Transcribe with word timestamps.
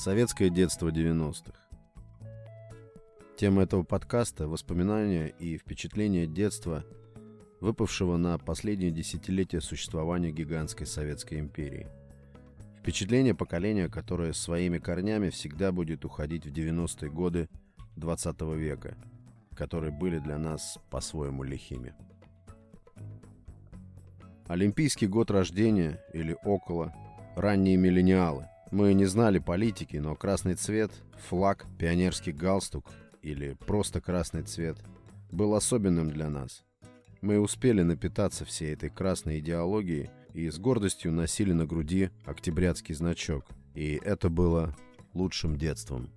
Советское 0.00 0.48
детство 0.48 0.88
90-х. 0.88 1.52
Тема 3.36 3.64
этого 3.64 3.82
подкаста– 3.82 4.48
воспоминания 4.48 5.26
и 5.26 5.58
впечатления 5.58 6.26
детства, 6.26 6.86
выпавшего 7.60 8.16
на 8.16 8.38
последнее 8.38 8.92
десятилетие 8.92 9.60
существования 9.60 10.30
гигантской 10.30 10.86
Советской 10.86 11.38
империи. 11.38 11.86
Впечатление 12.78 13.34
поколения, 13.34 13.90
которое 13.90 14.32
своими 14.32 14.78
корнями 14.78 15.28
всегда 15.28 15.70
будет 15.70 16.06
уходить 16.06 16.46
в 16.46 16.50
90-е 16.50 17.10
годы 17.10 17.50
20 17.96 18.40
века, 18.56 18.96
которые 19.54 19.92
были 19.92 20.18
для 20.18 20.38
нас 20.38 20.78
по-своему 20.88 21.42
лихими. 21.42 21.92
Олимпийский 24.48 25.08
год 25.08 25.30
рождения 25.30 26.02
или 26.14 26.34
около, 26.42 26.94
ранние 27.36 27.76
миллениалы. 27.76 28.48
Мы 28.70 28.94
не 28.94 29.06
знали 29.06 29.38
политики, 29.40 29.96
но 29.96 30.14
красный 30.14 30.54
цвет, 30.54 30.92
флаг, 31.28 31.66
пионерский 31.78 32.30
галстук 32.32 32.86
или 33.20 33.56
просто 33.66 34.00
красный 34.00 34.42
цвет 34.42 34.78
был 35.32 35.54
особенным 35.54 36.10
для 36.10 36.30
нас. 36.30 36.62
Мы 37.20 37.38
успели 37.40 37.82
напитаться 37.82 38.44
всей 38.44 38.72
этой 38.72 38.88
красной 38.88 39.40
идеологией 39.40 40.10
и 40.34 40.48
с 40.48 40.58
гордостью 40.58 41.12
носили 41.12 41.52
на 41.52 41.66
груди 41.66 42.10
октябрятский 42.24 42.94
значок. 42.94 43.44
И 43.74 44.00
это 44.04 44.30
было 44.30 44.76
лучшим 45.14 45.56
детством. 45.58 46.08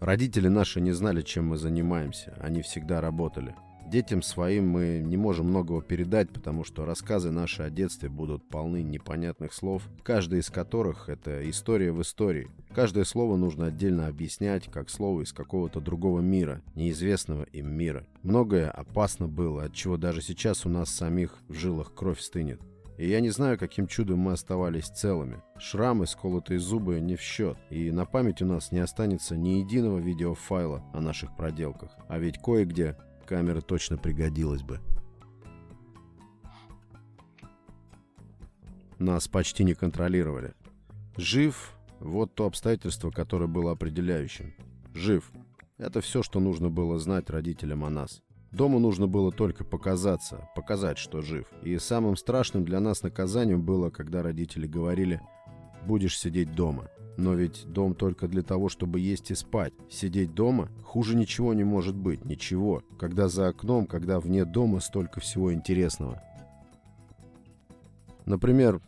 Родители 0.00 0.48
наши 0.48 0.82
не 0.82 0.92
знали, 0.92 1.22
чем 1.22 1.48
мы 1.48 1.56
занимаемся. 1.56 2.36
Они 2.40 2.60
всегда 2.60 3.00
работали. 3.00 3.54
Детям 3.90 4.20
своим 4.20 4.68
мы 4.68 5.00
не 5.04 5.16
можем 5.16 5.46
многого 5.46 5.80
передать, 5.80 6.30
потому 6.30 6.64
что 6.64 6.84
рассказы 6.84 7.30
наши 7.30 7.62
о 7.62 7.70
детстве 7.70 8.08
будут 8.08 8.48
полны 8.48 8.82
непонятных 8.82 9.52
слов, 9.52 9.84
каждый 10.02 10.40
из 10.40 10.50
которых— 10.50 11.08
это 11.08 11.48
история 11.48 11.92
в 11.92 12.02
истории. 12.02 12.50
Каждое 12.74 13.04
слово 13.04 13.36
нужно 13.36 13.66
отдельно 13.66 14.08
объяснять, 14.08 14.68
как 14.68 14.90
слово 14.90 15.22
из 15.22 15.32
какого-то 15.32 15.80
другого 15.80 16.20
мира, 16.20 16.62
неизвестного 16.74 17.44
им 17.44 17.70
мира. 17.70 18.04
Многое 18.22 18.70
опасно 18.70 19.28
было, 19.28 19.62
от 19.62 19.72
чего 19.72 19.96
даже 19.96 20.20
сейчас 20.20 20.66
у 20.66 20.68
нас 20.68 20.90
самих 20.90 21.38
в 21.48 21.54
жилах 21.54 21.94
кровь 21.94 22.20
стынет. 22.20 22.60
И 22.98 23.08
я 23.08 23.20
не 23.20 23.30
знаю, 23.30 23.58
каким 23.58 23.86
чудом 23.86 24.20
мы 24.20 24.32
оставались 24.32 24.88
целыми. 24.88 25.42
Шрамы, 25.58 26.06
сколотые 26.06 26.58
зубы 26.58 26.98
не 26.98 27.14
в 27.14 27.20
счет. 27.20 27.58
И 27.68 27.90
на 27.90 28.06
память 28.06 28.40
у 28.40 28.46
нас 28.46 28.72
не 28.72 28.78
останется 28.78 29.36
ни 29.36 29.60
единого 29.60 29.98
видеофайла 29.98 30.82
о 30.94 31.00
наших 31.00 31.36
проделках. 31.36 31.90
А 32.08 32.18
ведь 32.18 32.38
кое-где 32.38 32.96
камера 33.26 33.60
точно 33.60 33.98
пригодилась 33.98 34.62
бы. 34.62 34.80
Нас 38.98 39.28
почти 39.28 39.64
не 39.64 39.74
контролировали. 39.74 40.54
Жив– 41.16 41.72
вот 42.00 42.34
то 42.34 42.46
обстоятельство, 42.46 43.10
которое 43.10 43.46
было 43.46 43.72
определяющим. 43.72 44.54
Жив– 44.94 45.30
это 45.78 46.00
все, 46.00 46.22
что 46.22 46.40
нужно 46.40 46.70
было 46.70 46.98
знать 46.98 47.28
родителям 47.28 47.84
о 47.84 47.90
нас. 47.90 48.22
Дому 48.52 48.78
нужно 48.78 49.06
было 49.06 49.32
только 49.32 49.64
показаться, 49.64 50.48
показать, 50.54 50.96
что 50.96 51.20
жив. 51.20 51.46
И 51.62 51.76
самым 51.78 52.16
страшным 52.16 52.64
для 52.64 52.80
нас 52.80 53.02
наказанием 53.02 53.60
было, 53.62 53.90
когда 53.90 54.22
родители 54.22 54.66
говорили 54.66 55.20
«будешь 55.86 56.18
сидеть 56.18 56.54
дома». 56.54 56.88
Но 57.16 57.32
ведь 57.32 57.64
дом 57.66 57.94
только 57.94 58.28
для 58.28 58.42
того, 58.42 58.68
чтобы 58.68 59.00
есть 59.00 59.30
и 59.30 59.34
спать. 59.34 59.72
Сидеть 59.88 60.34
дома 60.34 60.68
хуже 60.84 61.16
ничего 61.16 61.54
не 61.54 61.64
может 61.64 61.96
быть, 61.96 62.24
ничего. 62.26 62.82
Когда 62.98 63.28
за 63.28 63.48
окном, 63.48 63.86
когда 63.86 64.20
вне 64.20 64.44
дома 64.44 64.80
столько 64.80 65.20
всего 65.20 65.52
интересного. 65.52 66.22
Например, 68.26 68.82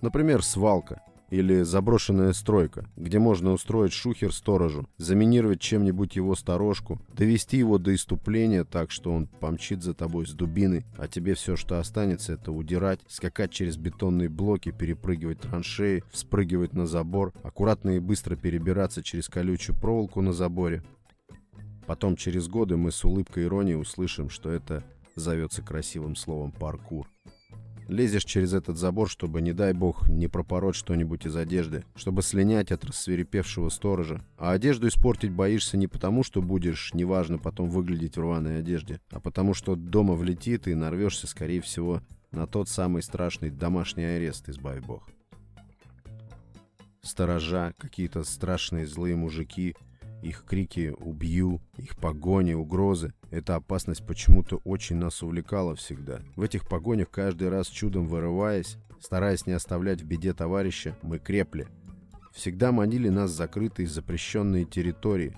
например, 0.00 0.44
свалка 0.44 1.02
или 1.30 1.62
заброшенная 1.62 2.32
стройка, 2.32 2.88
где 2.96 3.18
можно 3.18 3.52
устроить 3.52 3.92
шухер 3.92 4.32
сторожу, 4.32 4.86
заминировать 4.96 5.60
чем-нибудь 5.60 6.16
его 6.16 6.34
сторожку, 6.34 7.00
довести 7.14 7.58
его 7.58 7.78
до 7.78 7.94
иступления 7.94 8.64
так, 8.64 8.90
что 8.90 9.12
он 9.12 9.26
помчит 9.26 9.82
за 9.82 9.94
тобой 9.94 10.26
с 10.26 10.32
дубиной, 10.32 10.84
а 10.96 11.08
тебе 11.08 11.34
все, 11.34 11.56
что 11.56 11.78
останется, 11.78 12.34
это 12.34 12.52
удирать, 12.52 13.00
скакать 13.08 13.50
через 13.50 13.76
бетонные 13.76 14.28
блоки, 14.28 14.70
перепрыгивать 14.70 15.40
траншеи, 15.40 16.04
вспрыгивать 16.10 16.72
на 16.72 16.86
забор, 16.86 17.32
аккуратно 17.42 17.96
и 17.96 18.00
быстро 18.00 18.36
перебираться 18.36 19.02
через 19.02 19.28
колючую 19.28 19.78
проволоку 19.78 20.20
на 20.22 20.32
заборе. 20.32 20.82
Потом 21.86 22.16
через 22.16 22.48
годы 22.48 22.76
мы 22.76 22.90
с 22.90 23.04
улыбкой 23.04 23.44
иронии 23.44 23.74
услышим, 23.74 24.28
что 24.28 24.50
это 24.50 24.82
зовется 25.14 25.62
красивым 25.62 26.16
словом 26.16 26.50
паркур. 26.50 27.08
Лезешь 27.88 28.24
через 28.24 28.52
этот 28.52 28.76
забор, 28.76 29.08
чтобы, 29.08 29.40
не 29.40 29.52
дай 29.52 29.72
бог, 29.72 30.08
не 30.08 30.26
пропороть 30.26 30.74
что-нибудь 30.74 31.26
из 31.26 31.36
одежды, 31.36 31.84
чтобы 31.94 32.22
слинять 32.22 32.72
от 32.72 32.84
рассверепевшего 32.84 33.68
сторожа. 33.68 34.24
А 34.38 34.52
одежду 34.52 34.88
испортить 34.88 35.30
боишься 35.30 35.76
не 35.76 35.86
потому, 35.86 36.24
что 36.24 36.42
будешь, 36.42 36.92
неважно, 36.94 37.38
потом 37.38 37.70
выглядеть 37.70 38.16
в 38.16 38.20
рваной 38.20 38.58
одежде, 38.58 39.00
а 39.10 39.20
потому 39.20 39.54
что 39.54 39.76
дома 39.76 40.14
влетит 40.14 40.66
и 40.66 40.74
нарвешься, 40.74 41.26
скорее 41.26 41.60
всего, 41.60 42.02
на 42.32 42.46
тот 42.46 42.68
самый 42.68 43.02
страшный 43.02 43.50
домашний 43.50 44.04
арест, 44.04 44.48
избави 44.48 44.80
бог. 44.80 45.08
Сторожа, 47.02 47.72
какие-то 47.78 48.24
страшные 48.24 48.86
злые 48.86 49.14
мужики, 49.14 49.76
их 50.22 50.44
крики 50.44 50.92
«убью», 50.98 51.60
их 51.76 51.96
погони, 51.96 52.54
угрозы. 52.54 53.12
Эта 53.30 53.56
опасность 53.56 54.06
почему-то 54.06 54.60
очень 54.64 54.96
нас 54.96 55.22
увлекала 55.22 55.74
всегда. 55.74 56.20
В 56.36 56.42
этих 56.42 56.68
погонях 56.68 57.10
каждый 57.10 57.48
раз 57.48 57.66
чудом 57.66 58.06
вырываясь, 58.06 58.76
стараясь 59.00 59.46
не 59.46 59.52
оставлять 59.52 60.00
в 60.02 60.06
беде 60.06 60.32
товарища, 60.32 60.96
мы 61.02 61.18
крепли. 61.18 61.68
Всегда 62.32 62.70
манили 62.70 63.08
нас 63.08 63.30
закрытые 63.30 63.88
запрещенные 63.88 64.64
территории, 64.64 65.36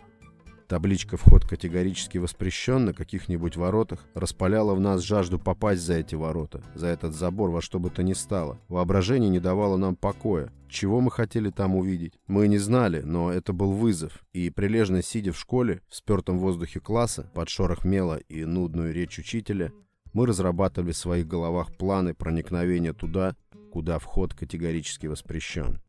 Табличка 0.68 1.16
«Вход 1.16 1.46
категорически 1.46 2.18
воспрещен» 2.18 2.84
на 2.84 2.92
каких-нибудь 2.92 3.56
воротах 3.56 4.04
распаляла 4.12 4.74
в 4.74 4.80
нас 4.80 5.00
жажду 5.00 5.38
попасть 5.38 5.80
за 5.80 5.94
эти 5.94 6.14
ворота, 6.14 6.62
за 6.74 6.88
этот 6.88 7.14
забор 7.14 7.50
во 7.50 7.62
что 7.62 7.80
бы 7.80 7.88
то 7.88 8.02
ни 8.02 8.12
стало. 8.12 8.58
Воображение 8.68 9.30
не 9.30 9.40
давало 9.40 9.78
нам 9.78 9.96
покоя. 9.96 10.52
Чего 10.68 11.00
мы 11.00 11.10
хотели 11.10 11.48
там 11.48 11.74
увидеть? 11.74 12.20
Мы 12.26 12.48
не 12.48 12.58
знали, 12.58 13.00
но 13.00 13.32
это 13.32 13.54
был 13.54 13.72
вызов. 13.72 14.22
И 14.34 14.50
прилежно 14.50 15.02
сидя 15.02 15.32
в 15.32 15.38
школе, 15.38 15.80
в 15.88 15.96
спертом 15.96 16.38
воздухе 16.38 16.80
класса, 16.80 17.30
под 17.32 17.48
шорох 17.48 17.86
мела 17.86 18.18
и 18.28 18.44
нудную 18.44 18.92
речь 18.92 19.18
учителя, 19.18 19.72
мы 20.12 20.26
разрабатывали 20.26 20.92
в 20.92 20.98
своих 20.98 21.26
головах 21.26 21.74
планы 21.78 22.12
проникновения 22.12 22.92
туда, 22.92 23.36
куда 23.72 23.98
вход 23.98 24.34
категорически 24.34 25.06
воспрещен. 25.06 25.80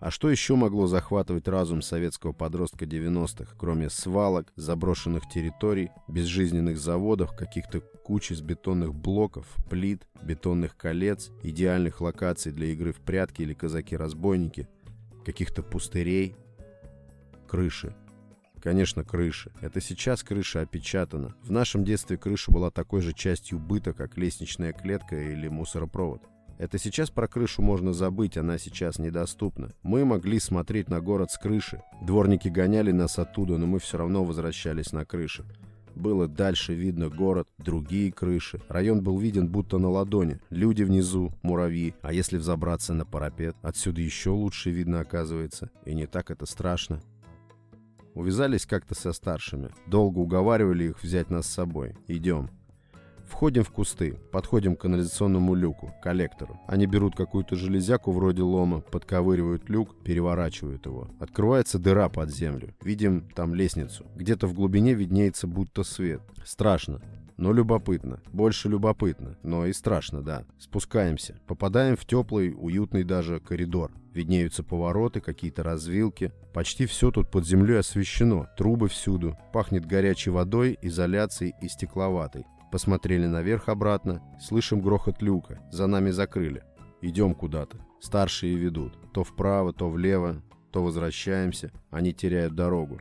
А 0.00 0.12
что 0.12 0.30
еще 0.30 0.54
могло 0.54 0.86
захватывать 0.86 1.48
разум 1.48 1.82
советского 1.82 2.32
подростка 2.32 2.84
90-х, 2.84 3.54
кроме 3.58 3.90
свалок, 3.90 4.52
заброшенных 4.54 5.28
территорий, 5.28 5.90
безжизненных 6.06 6.78
заводов, 6.78 7.34
каких-то 7.34 7.80
куч 7.80 8.30
из 8.30 8.40
бетонных 8.40 8.94
блоков, 8.94 9.46
плит, 9.68 10.06
бетонных 10.22 10.76
колец, 10.76 11.30
идеальных 11.42 12.00
локаций 12.00 12.52
для 12.52 12.68
игры 12.68 12.92
в 12.92 13.00
прятки 13.00 13.42
или 13.42 13.54
казаки-разбойники, 13.54 14.68
каких-то 15.24 15.62
пустырей, 15.62 16.36
крыши. 17.48 17.96
Конечно, 18.62 19.04
крыши. 19.04 19.52
Это 19.60 19.80
сейчас 19.80 20.22
крыша 20.22 20.60
опечатана. 20.60 21.34
В 21.42 21.50
нашем 21.50 21.84
детстве 21.84 22.16
крыша 22.16 22.50
была 22.52 22.70
такой 22.70 23.02
же 23.02 23.12
частью 23.12 23.58
быта, 23.58 23.92
как 23.92 24.16
лестничная 24.16 24.72
клетка 24.72 25.16
или 25.16 25.48
мусоропровод. 25.48 26.22
Это 26.58 26.76
сейчас 26.76 27.08
про 27.08 27.28
крышу 27.28 27.62
можно 27.62 27.92
забыть, 27.92 28.36
она 28.36 28.58
сейчас 28.58 28.98
недоступна. 28.98 29.72
Мы 29.82 30.04
могли 30.04 30.40
смотреть 30.40 30.90
на 30.90 31.00
город 31.00 31.30
с 31.30 31.38
крыши. 31.38 31.82
Дворники 32.02 32.48
гоняли 32.48 32.90
нас 32.90 33.18
оттуда, 33.18 33.58
но 33.58 33.66
мы 33.66 33.78
все 33.78 33.96
равно 33.96 34.24
возвращались 34.24 34.92
на 34.92 35.04
крыши. 35.04 35.44
Было 35.94 36.26
дальше 36.26 36.74
видно 36.74 37.08
город, 37.08 37.48
другие 37.58 38.12
крыши. 38.12 38.60
Район 38.68 39.02
был 39.02 39.18
виден 39.18 39.48
будто 39.48 39.78
на 39.78 39.88
ладони. 39.88 40.40
Люди 40.50 40.82
внизу, 40.82 41.32
муравьи. 41.42 41.94
А 42.02 42.12
если 42.12 42.38
взобраться 42.38 42.92
на 42.92 43.04
парапет, 43.04 43.56
отсюда 43.62 44.00
еще 44.00 44.30
лучше 44.30 44.70
видно 44.70 45.00
оказывается. 45.00 45.70
И 45.84 45.94
не 45.94 46.06
так 46.06 46.30
это 46.32 46.44
страшно. 46.44 47.00
Увязались 48.14 48.66
как-то 48.66 48.96
со 48.96 49.12
старшими. 49.12 49.70
Долго 49.86 50.18
уговаривали 50.18 50.84
их 50.88 51.02
взять 51.02 51.30
нас 51.30 51.46
с 51.46 51.54
собой. 51.54 51.96
Идем. 52.08 52.50
Входим 53.28 53.62
в 53.62 53.70
кусты, 53.70 54.18
подходим 54.32 54.74
к 54.74 54.80
канализационному 54.80 55.54
люку, 55.54 55.92
коллектору. 56.02 56.58
Они 56.66 56.86
берут 56.86 57.14
какую-то 57.14 57.56
железяку 57.56 58.10
вроде 58.10 58.42
лома, 58.42 58.80
подковыривают 58.80 59.68
люк, 59.68 59.94
переворачивают 60.02 60.86
его. 60.86 61.08
Открывается 61.20 61.78
дыра 61.78 62.08
под 62.08 62.30
землю. 62.30 62.74
Видим 62.82 63.28
там 63.34 63.54
лестницу. 63.54 64.06
Где-то 64.16 64.46
в 64.46 64.54
глубине 64.54 64.94
виднеется 64.94 65.46
будто 65.46 65.84
свет. 65.84 66.22
Страшно. 66.44 67.00
Но 67.36 67.52
любопытно. 67.52 68.20
Больше 68.32 68.68
любопытно. 68.68 69.38
Но 69.44 69.66
и 69.66 69.72
страшно, 69.72 70.22
да. 70.22 70.44
Спускаемся. 70.58 71.38
Попадаем 71.46 71.96
в 71.96 72.04
теплый, 72.04 72.52
уютный 72.56 73.04
даже 73.04 73.38
коридор. 73.38 73.92
Виднеются 74.12 74.64
повороты, 74.64 75.20
какие-то 75.20 75.62
развилки. 75.62 76.32
Почти 76.52 76.86
все 76.86 77.12
тут 77.12 77.30
под 77.30 77.46
землей 77.46 77.78
освещено. 77.78 78.48
Трубы 78.56 78.88
всюду. 78.88 79.38
Пахнет 79.52 79.86
горячей 79.86 80.30
водой, 80.30 80.76
изоляцией 80.82 81.54
и 81.62 81.68
стекловатой. 81.68 82.44
Посмотрели 82.70 83.26
наверх 83.26 83.68
обратно. 83.68 84.22
Слышим 84.40 84.80
грохот 84.80 85.22
люка. 85.22 85.60
За 85.70 85.86
нами 85.86 86.10
закрыли. 86.10 86.62
Идем 87.00 87.34
куда-то. 87.34 87.78
Старшие 88.00 88.56
ведут. 88.56 88.98
То 89.12 89.24
вправо, 89.24 89.72
то 89.72 89.88
влево, 89.88 90.42
то 90.70 90.82
возвращаемся. 90.82 91.72
Они 91.90 92.12
теряют 92.12 92.54
дорогу. 92.54 93.00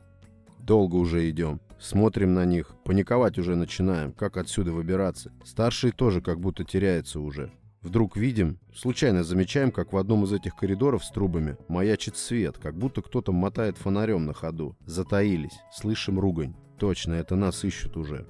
Долго 0.60 0.96
уже 0.96 1.30
идем. 1.30 1.60
Смотрим 1.80 2.34
на 2.34 2.46
них. 2.46 2.76
Паниковать 2.86 3.38
уже 3.38 3.56
начинаем. 3.56 4.12
Как 4.14 4.38
отсюда 4.38 4.72
выбираться? 4.72 5.32
Старшие 5.44 5.92
тоже 5.92 6.22
как 6.22 6.40
будто 6.40 6.64
теряются 6.64 7.20
уже. 7.20 7.52
Вдруг 7.82 8.18
видим, 8.18 8.60
случайно 8.76 9.24
замечаем, 9.24 9.72
как 9.72 9.94
в 9.94 9.98
одном 9.98 10.24
из 10.24 10.34
этих 10.34 10.56
коридоров 10.56 11.06
с 11.06 11.12
трубами 11.12 11.58
маячит 11.68 12.18
свет, 12.18 12.58
как 12.58 12.76
будто 12.76 13.02
кто-то 13.02 13.32
мотает 13.32 13.78
фонарем 13.78 14.26
на 14.26 14.34
ходу. 14.34 14.76
Затаились. 14.86 15.60
Слышим 15.72 16.20
ругань. 16.20 16.56
Точно, 16.80 17.14
это 17.14 17.36
нас 17.36 17.64
ищут 17.64 17.96
уже. 17.96 18.28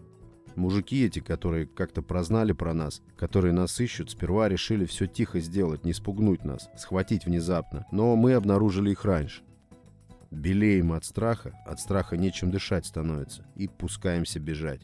Мужики 0.58 1.06
эти, 1.06 1.20
которые 1.20 1.68
как-то 1.68 2.02
прознали 2.02 2.52
про 2.52 2.74
нас, 2.74 3.04
которые 3.16 3.54
нас 3.54 3.80
ищут, 3.80 4.10
сперва 4.10 4.50
решили 4.50 4.86
все 4.86 5.06
тихо 5.06 5.40
сделать, 5.40 5.86
не 5.86 5.94
спугнуть 5.94 6.44
нас, 6.44 6.68
схватить 6.76 7.26
внезапно. 7.26 7.86
Но 7.92 8.16
мы 8.16 8.34
обнаружили 8.34 8.90
их 8.90 9.06
раньше. 9.06 9.44
Белеем 10.32 10.94
от 10.94 11.06
страха, 11.06 11.54
от 11.68 11.80
страха 11.80 12.18
нечем 12.18 12.50
дышать 12.50 12.88
становится, 12.88 13.46
и 13.56 13.68
пускаемся 13.68 14.40
бежать. 14.40 14.82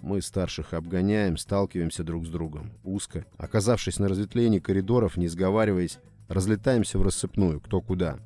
Мы 0.00 0.20
старших 0.20 0.74
обгоняем, 0.74 1.36
сталкиваемся 1.36 2.02
друг 2.02 2.26
с 2.26 2.28
другом, 2.28 2.72
узко. 2.82 3.24
Оказавшись 3.38 4.00
на 4.00 4.08
разветвлении 4.08 4.58
коридоров, 4.58 5.16
не 5.16 5.28
сговариваясь, 5.28 6.00
разлетаемся 6.26 6.98
в 6.98 7.02
рассыпную, 7.02 7.60
кто 7.60 7.80
куда. 7.80 8.18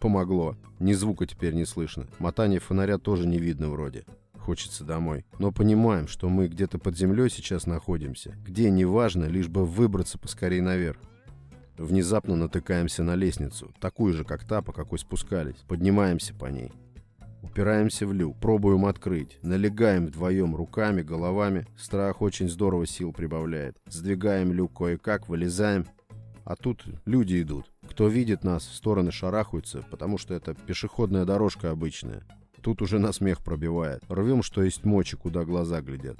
Помогло. 0.00 0.56
Ни 0.80 0.92
звука 0.92 1.24
теперь 1.26 1.54
не 1.54 1.64
слышно. 1.64 2.08
Мотание 2.18 2.58
фонаря 2.58 2.98
тоже 2.98 3.28
не 3.28 3.38
видно 3.38 3.68
вроде. 3.68 4.04
Хочется 4.48 4.82
домой. 4.82 5.26
Но 5.38 5.52
понимаем, 5.52 6.08
что 6.08 6.30
мы 6.30 6.48
где-то 6.48 6.78
под 6.78 6.96
землей 6.96 7.28
сейчас 7.28 7.66
находимся. 7.66 8.34
Где, 8.46 8.70
неважно, 8.70 9.26
лишь 9.26 9.48
бы 9.48 9.66
выбраться 9.66 10.18
поскорее 10.18 10.62
наверх. 10.62 10.98
Внезапно 11.76 12.34
натыкаемся 12.34 13.02
на 13.02 13.14
лестницу, 13.14 13.70
такую 13.78 14.14
же, 14.14 14.24
как 14.24 14.44
та, 14.44 14.62
по 14.62 14.72
какой 14.72 14.98
спускались. 14.98 15.56
Поднимаемся 15.68 16.32
по 16.32 16.46
ней. 16.46 16.72
Упираемся 17.42 18.06
в 18.06 18.14
люк, 18.14 18.38
пробуем 18.40 18.86
открыть. 18.86 19.38
Налегаем 19.42 20.06
вдвоем 20.06 20.56
руками, 20.56 21.02
головами. 21.02 21.66
Страх 21.76 22.22
очень 22.22 22.48
здорово 22.48 22.86
сил 22.86 23.12
прибавляет. 23.12 23.76
Сдвигаем 23.90 24.50
люк 24.50 24.72
кое-как, 24.78 25.28
вылезаем. 25.28 25.84
А 26.46 26.56
тут 26.56 26.86
люди 27.04 27.42
идут. 27.42 27.70
Кто 27.86 28.08
видит 28.08 28.44
нас, 28.44 28.66
в 28.66 28.74
стороны 28.74 29.12
шарахаются, 29.12 29.84
потому 29.90 30.16
что 30.16 30.32
это 30.32 30.54
пешеходная 30.54 31.26
дорожка 31.26 31.70
обычная. 31.70 32.24
Тут 32.62 32.82
уже 32.82 32.98
на 32.98 33.12
смех 33.12 33.42
пробивает. 33.42 34.02
Рвем, 34.08 34.42
что 34.42 34.62
есть 34.62 34.84
мочи, 34.84 35.16
куда 35.16 35.44
глаза 35.44 35.80
глядят. 35.80 36.18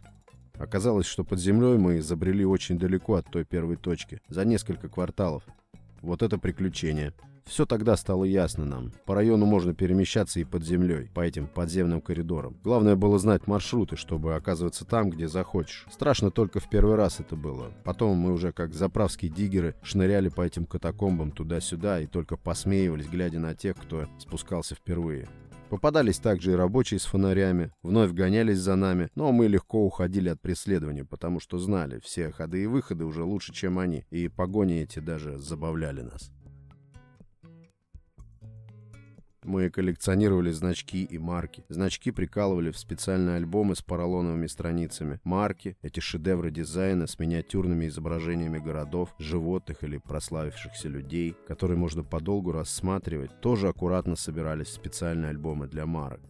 Оказалось, 0.58 1.06
что 1.06 1.25
под 1.25 1.38
землей 1.38 1.79
мы 1.79 2.02
забрели 2.02 2.44
очень 2.44 2.79
далеко 2.79 3.14
от 3.14 3.31
той 3.31 3.44
первой 3.44 3.76
точки, 3.76 4.20
за 4.29 4.44
несколько 4.44 4.88
кварталов. 4.88 5.44
Вот 6.02 6.23
это 6.23 6.38
приключение. 6.38 7.12
Все 7.49 7.64
тогда 7.64 7.96
стало 7.96 8.25
ясно 8.25 8.67
нам. 8.67 8.93
По 9.06 9.14
району 9.14 9.46
можно 9.46 9.73
перемещаться 9.73 10.38
и 10.38 10.44
под 10.44 10.64
землей, 10.64 11.08
по 11.14 11.20
этим 11.20 11.46
подземным 11.46 12.02
коридорам. 12.02 12.58
Главное 12.62 12.94
было 12.94 13.19
знать 13.19 13.46
маршруты, 13.46 13.96
чтобы 13.96 14.34
оказываться 14.34 14.84
там, 14.84 15.08
где 15.08 15.29
захочешь. 15.29 15.87
Страшно 15.91 16.31
только 16.31 16.61
в 16.61 16.69
первый 16.69 16.96
раз 16.96 17.20
это 17.20 17.37
было. 17.37 17.73
Потом 17.84 18.19
мы 18.19 18.32
уже 18.32 18.52
как 18.52 18.75
заправские 18.75 19.31
диггеры 19.31 19.75
шныряли 19.82 20.29
по 20.29 20.43
этим 20.43 20.67
катакомбам 20.67 21.31
туда-сюда 21.31 22.00
и 22.00 22.06
только 22.06 22.37
посмеивались, 22.37 23.08
глядя 23.08 23.38
на 23.38 23.55
тех, 23.55 23.76
кто 23.76 24.06
спускался 24.19 24.75
впервые. 24.75 25.26
Попадались 25.70 26.19
также 26.19 26.53
и 26.53 26.55
рабочие 26.55 26.99
с 26.99 27.05
фонарями, 27.05 27.73
вновь 27.82 28.12
гонялись 28.12 28.59
за 28.59 28.75
нами, 28.75 29.11
но 29.15 29.32
мы 29.32 29.49
легко 29.49 29.85
уходили 29.85 30.31
от 30.31 30.41
преследования, 30.41 31.05
потому 31.05 31.41
что 31.41 31.59
знали, 31.59 32.00
все 32.00 32.31
ходы 32.32 32.62
и 32.62 32.67
выходы 32.67 33.05
уже 33.05 33.23
лучше, 33.23 33.53
чем 33.53 33.79
они, 33.79 34.06
и 34.11 34.29
погони 34.29 34.81
эти 34.81 35.00
даже 35.00 35.37
забавляли 35.37 36.00
нас. 36.00 36.32
Мы 39.49 39.71
коллекционировали 39.71 40.50
значки 40.50 41.05
и 41.05 41.17
марки. 41.17 41.65
Значки 41.71 42.11
прикалывали 42.11 42.71
в 42.71 42.77
специальные 42.77 43.37
альбомы 43.37 43.77
с 43.77 43.81
поролоновыми 43.81 44.47
страницами. 44.47 45.21
Марки— 45.25 45.79
эти 45.83 46.00
шедевры 46.00 46.50
дизайна 46.50 47.06
с 47.06 47.19
миниатюрными 47.19 47.89
изображениями 47.89 48.59
городов, 48.59 49.15
животных 49.19 49.85
или 49.85 49.97
прославившихся 49.97 50.89
людей, 50.89 51.35
которые 51.47 51.79
можно 51.79 52.05
подолгу 52.05 52.53
рассматривать, 52.53 53.41
тоже 53.41 53.69
аккуратно 53.69 54.17
собирались 54.17 54.67
в 54.67 54.75
специальные 54.75 55.31
альбомы 55.31 55.67
для 55.67 55.87
марок 55.87 56.21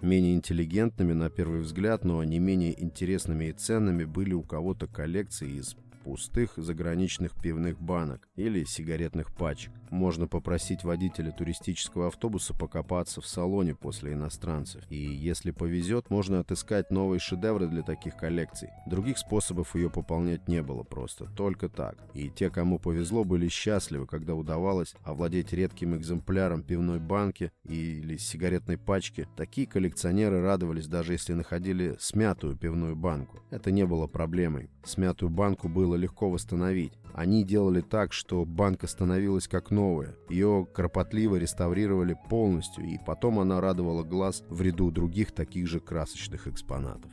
менее 0.00 0.34
интеллигентными 0.34 1.14
на 1.14 1.30
первый 1.30 1.60
взгляд, 1.60 2.04
но 2.04 2.22
не 2.24 2.38
менее 2.38 2.78
интересными 2.82 3.46
и 3.46 3.52
ценными 3.52 4.04
были 4.04 4.34
у 4.34 4.42
кого-то 4.42 4.86
коллекции 4.86 5.58
из 5.58 5.76
пустых 6.04 6.52
заграничных 6.56 7.32
пивных 7.34 7.80
банок 7.80 8.28
или 8.36 8.64
сигаретных 8.64 9.34
пачек. 9.34 9.72
Можно 9.90 10.26
попросить 10.26 10.84
водителя 10.84 11.30
туристического 11.30 12.08
автобуса 12.08 12.54
покопаться 12.54 13.20
в 13.20 13.26
салоне 13.26 13.74
после 13.74 14.12
иностранцев. 14.14 14.82
И 14.90 14.96
если 14.96 15.50
повезет, 15.50 16.10
можно 16.10 16.40
отыскать 16.40 16.90
новые 16.90 17.20
шедевры 17.20 17.68
для 17.68 17.82
таких 17.82 18.16
коллекций. 18.16 18.70
Других 18.86 19.18
способов 19.18 19.74
ее 19.74 19.90
пополнять 19.90 20.48
не 20.48 20.62
было 20.62 20.82
просто, 20.82 21.26
только 21.36 21.68
так. 21.68 21.96
И 22.14 22.30
те, 22.30 22.50
кому 22.50 22.78
повезло, 22.78 23.24
были 23.24 23.48
счастливы, 23.48 24.06
когда 24.06 24.34
удавалось 24.34 24.94
овладеть 25.04 25.52
редким 25.52 25.96
экземпляром 25.96 26.62
пивной 26.62 26.98
банки 26.98 27.52
или 27.64 28.16
сигаретной 28.16 28.78
пачки. 28.78 29.28
Такие 29.36 29.66
коллекционеры 29.66 30.42
радовались 30.42 30.86
даже 30.86 31.12
если 31.12 31.32
находили 31.32 31.96
смятую 31.98 32.56
пивную 32.56 32.96
банку. 32.96 33.40
Это 33.50 33.70
не 33.70 33.86
было 33.86 34.06
проблемой. 34.06 34.70
Смятую 34.84 35.30
банку 35.30 35.68
было 35.68 35.94
легко 35.94 36.30
восстановить. 36.30 36.92
Они 37.14 37.44
делали 37.44 37.80
так, 37.80 38.12
что 38.12 38.44
банка 38.44 38.86
становилась 38.86 39.46
как 39.46 39.70
новая. 39.74 40.16
Ее 40.28 40.66
кропотливо 40.72 41.36
реставрировали 41.36 42.16
полностью, 42.30 42.84
и 42.84 42.98
потом 43.04 43.40
она 43.40 43.60
радовала 43.60 44.02
глаз 44.02 44.42
в 44.48 44.62
ряду 44.62 44.90
других 44.90 45.32
таких 45.32 45.66
же 45.66 45.80
красочных 45.80 46.46
экспонатов 46.46 47.10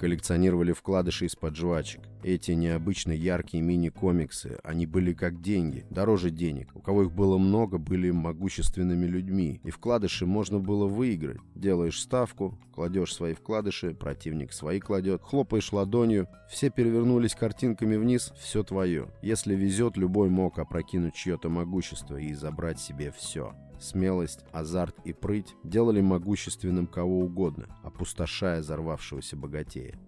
коллекционировали 0.00 0.72
вкладыши 0.72 1.26
из-под 1.26 1.56
жвачек. 1.56 2.00
Эти 2.22 2.52
необычно 2.52 3.12
яркие 3.12 3.62
мини-комиксы, 3.62 4.58
они 4.64 4.86
были 4.86 5.12
как 5.12 5.42
деньги, 5.42 5.84
дороже 5.90 6.30
денег. 6.30 6.74
У 6.74 6.80
кого 6.80 7.02
их 7.02 7.12
было 7.12 7.36
много, 7.36 7.76
были 7.76 8.10
могущественными 8.10 9.04
людьми. 9.04 9.60
И 9.62 9.70
вкладыши 9.70 10.24
можно 10.24 10.58
было 10.58 10.86
выиграть. 10.86 11.36
Делаешь 11.54 12.00
ставку, 12.00 12.58
кладешь 12.74 13.14
свои 13.14 13.34
вкладыши, 13.34 13.94
противник 13.94 14.54
свои 14.54 14.80
кладет, 14.80 15.20
хлопаешь 15.22 15.70
ладонью, 15.70 16.28
все 16.48 16.70
перевернулись 16.70 17.34
картинками 17.34 17.96
вниз, 17.96 18.32
все 18.40 18.62
твое. 18.62 19.08
Если 19.20 19.54
везет, 19.54 19.98
любой 19.98 20.30
мог 20.30 20.58
опрокинуть 20.58 21.14
чье-то 21.14 21.50
могущество 21.50 22.16
и 22.16 22.32
забрать 22.32 22.80
себе 22.80 23.12
все. 23.14 23.54
Смелость, 23.80 24.44
азарт 24.52 24.94
и 25.04 25.14
прыть 25.14 25.54
делали 25.64 26.02
могущественным 26.02 26.86
кого 26.86 27.20
угодно, 27.20 27.66
опустошая 27.82 28.60
взорвавшегося 28.60 29.36
богатея. 29.36 29.98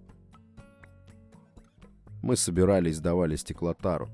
Мы 2.23 2.37
собирали 2.37 2.91
и 2.91 2.93
сдавали 2.93 3.35
стеклотару. 3.35 4.09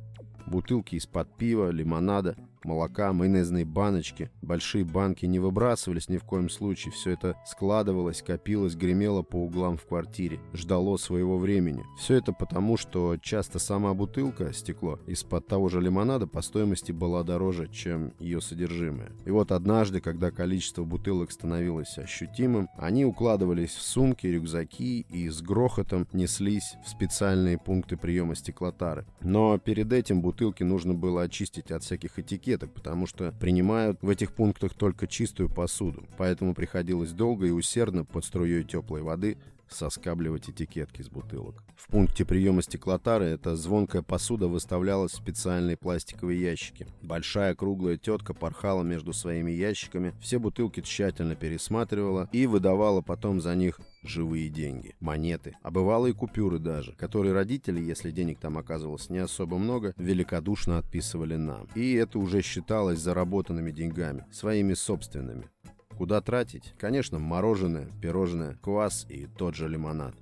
Бутылки 0.47 0.95
из-под 0.95 1.37
пива, 1.37 1.71
лимонада, 1.71 2.37
молока, 2.69 3.13
майонезные 3.15 3.65
баночки. 3.65 4.31
Большие 4.43 4.85
банки 4.85 5.25
не 5.25 5.39
выбрасывались 5.39 6.09
ни 6.09 6.19
в 6.19 6.25
коем 6.25 6.51
случае. 6.51 6.93
Все 6.93 7.13
это 7.13 7.37
складывалось, 7.47 8.23
копилось, 8.23 8.77
гремело 8.77 9.23
по 9.23 9.37
углам 9.37 9.79
в 9.79 9.87
квартире. 9.87 10.39
Ждало 10.53 10.99
своего 10.99 11.39
времени. 11.39 11.85
Все 11.99 12.17
это 12.17 12.33
потому, 12.33 12.77
что 12.77 13.17
часто 13.17 13.59
сама 13.59 13.95
бутылка, 13.95 14.53
стекло, 14.53 14.99
из-под 15.07 15.47
того 15.47 15.71
же 15.71 15.81
лимонада 15.81 16.27
по 16.27 16.43
стоимости 16.43 16.93
была 16.93 17.23
дороже, 17.23 17.69
чем 17.69 18.13
ее 18.19 18.41
содержимое. 18.43 19.13
И 19.25 19.31
вот 19.31 19.51
однажды, 19.51 20.01
когда 20.01 20.31
количество 20.31 20.85
бутылок 20.85 21.33
становилось 21.33 21.97
ощутимым, 21.97 22.69
они 22.77 23.07
укладывались 23.07 23.75
в 23.75 23.83
сумки, 23.83 24.27
рюкзаки 24.27 25.07
и 25.09 25.31
с 25.31 25.41
грохотом 25.41 26.07
неслись 26.13 26.75
в 26.85 26.91
специальные 26.91 27.57
пункты 27.57 27.97
приема 27.97 28.35
стеклотары. 28.35 29.07
Но 29.23 29.57
перед 29.59 29.91
этим 29.91 30.21
бутылки 30.21 30.63
нужно 30.63 30.93
было 30.93 31.23
очистить 31.23 31.71
от 31.71 31.83
всяких 31.83 32.19
этикет 32.19 32.58
этикеток, 32.59 32.75
потому 32.75 33.07
что 33.07 33.33
принимают 33.33 33.99
в 34.03 34.09
этих 34.09 34.33
пунктах 34.33 34.75
только 34.75 35.07
чистую 35.07 35.49
посуду. 35.49 36.07
Поэтому 36.17 36.55
приходилось 36.55 37.13
долго 37.13 37.47
и 37.47 37.51
усердно 37.51 38.05
под 38.05 38.25
струей 38.25 38.65
теплой 38.65 39.03
воды 39.03 39.39
соскабливать 39.69 40.49
этикетки 40.49 41.03
с 41.03 41.09
бутылок. 41.09 41.63
В 41.77 41.89
пункте 41.89 42.25
приема 42.25 42.63
стеклотары 42.63 43.27
эта 43.27 43.55
звонкая 43.55 44.01
посуда 44.01 44.49
выставлялась 44.49 45.13
в 45.13 45.17
специальные 45.17 45.77
пластиковые 45.77 46.41
ящики. 46.41 46.87
Большая 47.03 47.55
круглая 47.55 47.99
тетка 47.99 48.33
порхала 48.33 48.83
между 48.83 49.13
своими 49.13 49.51
ящиками, 49.51 50.15
все 50.21 50.39
бутылки 50.39 50.81
тщательно 50.81 51.35
пересматривала 51.35 52.31
и 52.33 52.47
выдавала 52.47 53.03
потом 53.03 53.43
за 53.43 53.55
них 53.55 53.79
живые 54.03 54.49
деньги, 54.49 54.95
монеты, 55.01 55.57
а 55.63 55.71
бывало 55.71 56.07
и 56.07 56.13
купюры 56.13 56.59
даже, 56.59 56.93
которые 56.93 57.33
родители, 57.33 57.81
если 57.81 58.11
денег 58.11 58.39
там 58.39 58.59
оказывалось 58.59 59.11
не 59.11 59.19
особо 59.19 59.59
много, 59.59 59.95
великодушно 59.97 60.79
отписывали 60.79 61.37
нам. 61.37 61.69
И 61.75 61.95
это 61.95 62.19
уже 62.19 62.43
считалось 62.43 63.01
заработанными 63.01 63.71
деньгами, 63.71 64.25
своими 64.31 64.75
собственными. 64.75 65.49
Куда 65.97 66.21
тратить? 66.21 66.75
Конечно, 66.79 67.19
мороженое, 67.19 67.89
пирожное, 68.01 68.55
квас 68.63 69.05
и 69.09 69.27
тот 69.27 69.57
же 69.57 69.69
лимонад. 69.69 70.15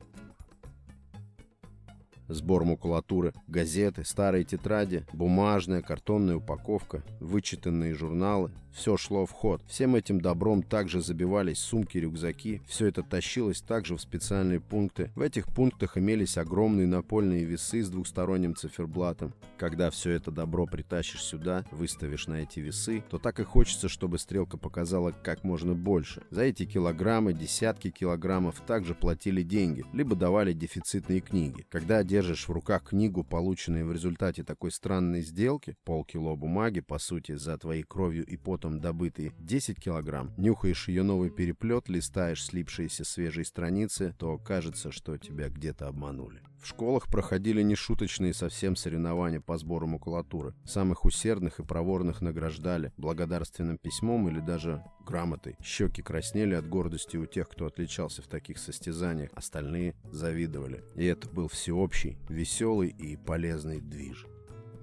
сбор 2.29 2.65
макулатуры, 2.65 3.35
газеты, 3.47 4.05
старые 4.05 4.45
тетради, 4.45 5.05
бумажная, 5.13 5.83
картонная 5.83 6.37
упаковка, 6.37 7.05
вычитанные 7.21 7.95
журналы. 7.95 8.53
Все 8.77 8.99
шло 8.99 9.25
в 9.25 9.33
ход. 9.33 9.63
Всем 9.67 9.97
этим 9.97 10.21
добром 10.21 10.63
также 10.63 11.01
забивались 11.01 11.59
сумки, 11.59 11.97
рюкзаки. 11.97 12.61
Все 12.69 12.87
это 12.89 13.03
тащилось 13.03 13.63
также 13.63 13.97
в 13.97 14.01
специальные 14.03 14.61
пункты. 14.61 15.11
В 15.17 15.23
этих 15.23 15.47
пунктах 15.47 15.97
имелись 15.97 16.37
огромные 16.37 16.87
напольные 16.87 17.45
весы 17.45 17.83
с 17.83 17.89
двухсторонним 17.89 18.55
циферблатом. 18.55 19.33
Когда 19.57 19.91
все 19.91 20.11
это 20.11 20.31
добро 20.31 20.67
притащишь 20.67 21.25
сюда, 21.25 21.65
выставишь 21.71 22.27
на 22.27 22.43
эти 22.43 22.61
весы, 22.61 23.03
то 23.09 23.19
так 23.19 23.41
и 23.41 23.45
хочется, 23.45 23.89
чтобы 23.89 24.19
стрелка 24.19 24.59
показала 24.59 25.11
как 25.11 25.43
можно 25.43 25.75
больше. 25.75 26.23
За 26.29 26.43
эти 26.43 26.67
килограммы, 26.67 27.33
десятки 27.33 27.91
килограммов 27.91 28.61
также 28.67 28.95
платили 28.95 29.43
деньги, 29.43 29.87
либо 29.95 30.15
давали 30.15 30.53
дефицитные 30.53 31.21
книги. 31.21 31.65
Когда 31.71 32.05
держишь 32.05 32.47
в 32.47 32.53
руках 32.53 32.91
книгу, 32.91 33.25
полученную 33.25 33.87
в 33.87 33.93
результате 33.93 34.45
такой 34.45 34.71
странной 34.71 35.23
сделки, 35.23 35.77
полкило 35.85 36.35
бумаги, 36.35 36.81
по 36.81 36.99
сути, 36.99 37.37
за 37.37 37.57
твоей 37.57 37.83
кровью 37.83 38.27
и 38.27 38.37
потом 38.37 38.66
добытые 38.75 39.33
10 39.39 39.83
килограмм, 39.83 40.33
нюхаешь 40.37 40.89
ее 40.89 41.03
новый 41.03 41.31
переплет, 41.31 41.89
листаешь 41.89 42.45
слипшиеся 42.45 43.05
свежие 43.05 43.45
страницы, 43.45 44.15
то 44.19 44.39
кажется, 44.39 44.93
что 44.93 45.17
тебя 45.17 45.49
где-то 45.49 45.89
обманули. 45.89 46.43
В 46.61 46.69
школах 46.69 47.07
проходили 47.07 47.63
нешуточные 47.63 48.35
совсем 48.35 48.75
соревнования 48.75 49.41
по 49.41 49.57
сбору 49.57 49.87
макулатуры. 49.87 50.53
Самых 50.65 51.05
усердных 51.05 51.61
и 51.61 51.63
проворных 51.63 52.21
награждали 52.21 52.93
благодарственным 52.97 53.79
письмом 53.79 54.29
или 54.29 54.41
даже 54.41 54.83
грамотой. 55.07 55.57
Щеки 55.63 56.03
краснели 56.03 56.55
от 56.55 56.69
гордости 56.69 57.17
у 57.17 57.27
тех, 57.27 57.49
кто 57.49 57.67
отличался 57.67 58.21
в 58.23 58.27
таких 58.27 58.59
состязаниях, 58.59 59.31
остальные 59.35 59.95
завидовали. 60.11 60.85
И 60.97 61.05
это 61.05 61.29
был 61.29 61.47
всеобщий, 61.47 62.19
веселый 62.29 62.89
и 62.89 63.17
полезный 63.17 63.81
движ. 63.81 64.27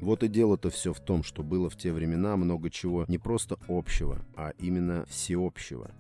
Вот 0.04 0.22
и 0.22 0.28
дело-то 0.28 0.70
все 0.70 0.92
в 0.92 1.00
том, 1.00 1.24
что 1.24 1.44
было 1.44 1.70
в 1.70 1.78
те 1.78 1.94
времена 1.94 2.36
много 2.36 2.70
чего 2.70 3.06
не 3.08 3.18
просто 3.18 3.58
общего, 3.70 4.20
а 4.36 4.52
именно 4.60 5.06
всеобщего. 5.08 5.92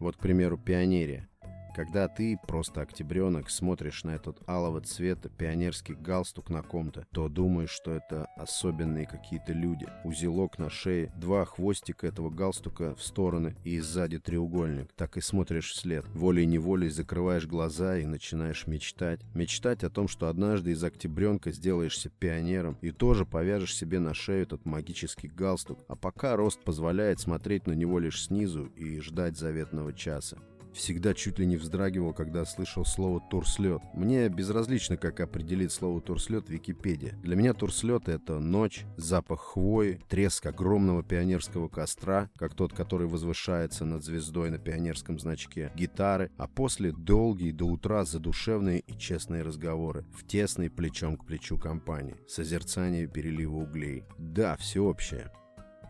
Вот, 0.00 0.16
к 0.16 0.18
примеру, 0.18 0.58
пионерия. 0.58 1.28
Когда 1.76 2.08
ты, 2.08 2.38
просто 2.48 2.80
октябренок, 2.80 3.50
смотришь 3.50 4.02
на 4.02 4.12
этот 4.12 4.38
алого 4.48 4.80
цвета 4.80 5.28
пионерский 5.28 5.92
галстук 5.92 6.48
на 6.48 6.62
ком-то, 6.62 7.06
то 7.12 7.28
думаешь, 7.28 7.68
что 7.68 7.92
это 7.92 8.24
особенные 8.38 9.06
какие-то 9.06 9.52
люди. 9.52 9.86
Узелок 10.02 10.58
на 10.58 10.70
шее, 10.70 11.12
два 11.16 11.44
хвостика 11.44 12.06
этого 12.06 12.30
галстука 12.30 12.94
в 12.94 13.02
стороны 13.02 13.56
и 13.62 13.78
сзади 13.78 14.18
треугольник. 14.18 14.90
Так 14.94 15.18
и 15.18 15.20
смотришь 15.20 15.72
вслед. 15.72 16.06
Волей-неволей 16.14 16.88
закрываешь 16.88 17.46
глаза 17.46 17.98
и 17.98 18.06
начинаешь 18.06 18.66
мечтать. 18.66 19.20
Мечтать 19.34 19.84
о 19.84 19.90
том, 19.90 20.08
что 20.08 20.30
однажды 20.30 20.70
из 20.70 20.82
октябренка 20.82 21.52
сделаешься 21.52 22.08
пионером 22.08 22.78
и 22.80 22.90
тоже 22.90 23.26
повяжешь 23.26 23.76
себе 23.76 23.98
на 23.98 24.14
шею 24.14 24.44
этот 24.44 24.64
магический 24.64 25.28
галстук. 25.28 25.84
А 25.88 25.94
пока 25.94 26.36
рост 26.36 26.64
позволяет 26.64 27.20
смотреть 27.20 27.66
на 27.66 27.72
него 27.72 27.98
лишь 27.98 28.24
снизу 28.24 28.64
и 28.64 28.98
ждать 29.00 29.36
заветного 29.36 29.92
часа. 29.92 30.38
Всегда 30.76 31.14
чуть 31.14 31.38
ли 31.38 31.46
не 31.46 31.56
вздрагивал, 31.56 32.12
когда 32.12 32.44
слышал 32.44 32.84
слово 32.84 33.20
«турслет». 33.30 33.80
Мне 33.94 34.28
безразлично, 34.28 34.98
как 34.98 35.20
определить 35.20 35.72
слово 35.72 36.02
«турслет» 36.02 36.48
в 36.48 36.50
Википедии. 36.50 37.14
Для 37.22 37.34
меня 37.34 37.54
турслет— 37.54 38.08
это 38.10 38.40
ночь, 38.40 38.84
запах 38.98 39.40
хвои, 39.40 40.00
треск 40.06 40.44
огромного 40.44 41.02
пионерского 41.02 41.68
костра, 41.68 42.28
как 42.36 42.54
тот, 42.54 42.74
который 42.74 43.06
возвышается 43.08 43.86
над 43.86 44.04
звездой 44.04 44.50
на 44.50 44.58
пионерском 44.58 45.18
значке, 45.18 45.72
гитары, 45.74 46.30
а 46.36 46.46
после 46.46 46.92
долгие 46.92 47.52
до 47.52 47.64
утра 47.64 48.04
задушевные 48.04 48.80
и 48.80 48.98
честные 48.98 49.42
разговоры 49.42 50.04
в 50.12 50.26
тесной 50.26 50.68
плечом 50.68 51.16
к 51.16 51.24
плечу 51.24 51.56
компании, 51.56 52.16
созерцание 52.28 53.06
перелива 53.06 53.56
углей. 53.56 54.04
Да, 54.18 54.56
всеобщее. 54.56 55.32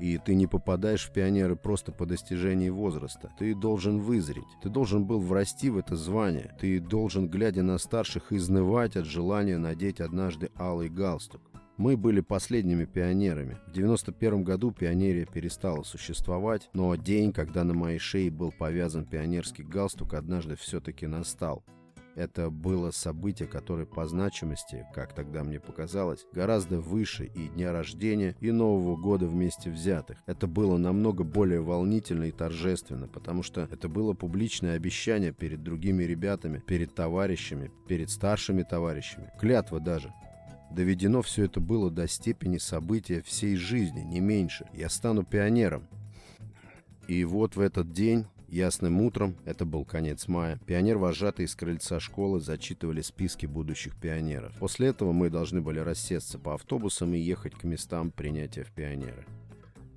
И 0.01 0.19
ты 0.19 0.35
не 0.35 0.47
попадаешь 0.47 1.07
в 1.07 1.13
пионеры 1.13 1.57
просто 1.57 1.93
по 1.93 2.07
достижении 2.07 2.69
возраста. 2.69 3.31
Ты 3.39 3.55
должен 3.55 4.01
вызреть. 4.01 4.45
Ты 4.63 4.69
должен 4.69 5.07
был 5.07 5.21
врасти 5.21 5.71
в 5.71 5.79
это 5.79 5.97
звание. 5.97 6.55
Ты 6.61 6.81
должен, 6.81 7.29
глядя 7.29 7.63
на 7.63 7.79
старших, 7.79 8.33
изнывать 8.33 8.97
от 8.97 9.07
желания 9.07 9.59
надеть 9.59 10.01
однажды 10.01 10.51
алый 10.59 10.89
галстук. 10.89 11.43
Мы 11.77 11.99
были 11.99 12.21
последними 12.21 12.87
пионерами. 12.87 13.59
В 13.67 13.73
91 13.73 14.45
году 14.45 14.71
пионерия 14.71 15.27
перестала 15.27 15.83
существовать, 15.83 16.71
но 16.73 16.95
день, 16.95 17.35
когда 17.35 17.65
на 17.65 17.75
моей 17.75 17.99
шее 17.99 18.31
был 18.31 18.51
повязан 18.51 19.05
пионерский 19.05 19.63
галстук, 19.63 20.15
однажды 20.15 20.57
все-таки 20.57 21.07
настал. 21.07 21.65
Это 22.17 22.49
было 22.49 22.93
событие, 22.93 23.47
которое 23.47 23.85
по 23.85 24.07
значимости, 24.07 24.87
как 24.95 25.15
тогда 25.15 25.45
мне 25.45 25.61
показалось, 25.61 26.27
гораздо 26.33 26.81
выше 26.81 27.27
и 27.27 27.49
дня 27.49 27.73
рождения, 27.73 28.35
и 28.41 28.51
Нового 28.51 28.97
года 28.97 29.27
вместе 29.27 29.71
взятых. 29.71 30.17
Это 30.25 30.47
было 30.47 30.79
намного 30.79 31.25
более 31.25 31.61
волнительно 31.61 32.25
и 32.25 32.33
торжественно, 32.33 33.07
потому 33.07 33.43
что 33.43 33.69
это 33.71 33.91
было 33.91 34.15
публичное 34.15 34.77
обещание 34.77 35.33
перед 35.33 35.63
другими 35.63 36.05
ребятами, 36.05 36.63
перед 36.67 36.95
товарищами, 36.95 37.71
перед 37.87 38.09
старшими 38.09 38.63
товарищами. 38.63 39.31
Клятва 39.39 39.79
даже. 39.79 40.15
Доведено 40.71 41.21
все 41.21 41.45
это 41.45 41.61
было 41.61 41.91
до 41.91 42.09
степени 42.09 42.57
события 42.57 43.21
всей 43.21 43.57
жизни, 43.57 44.01
не 44.01 44.21
меньше. 44.21 44.67
Я 44.73 44.89
стану 44.89 45.23
пионером. 45.23 45.87
И 47.09 47.25
вот 47.25 47.57
в 47.57 47.61
этот 47.61 47.93
день 47.93 48.25
Ясным 48.49 49.01
утром, 49.01 49.37
это 49.45 49.65
был 49.65 49.85
конец 49.85 50.29
мая, 50.29 50.59
пионер-вожатые 50.67 51.49
с 51.49 51.55
крыльца 51.55 51.99
школы 51.99 52.41
зачитывали 52.41 53.01
списки 53.01 53.47
будущих 53.47 53.97
пионеров. 53.97 54.55
После 54.59 54.89
этого 54.89 55.13
мы 55.13 55.31
должны 55.31 55.61
были 55.61 55.81
рассесться 55.81 56.39
по 56.39 56.55
автобусам 56.55 57.15
и 57.15 57.19
ехать 57.19 57.55
к 57.55 57.65
местам 57.65 58.11
принятия 58.11 58.63
в 58.63 58.71
пионеры. 58.73 59.25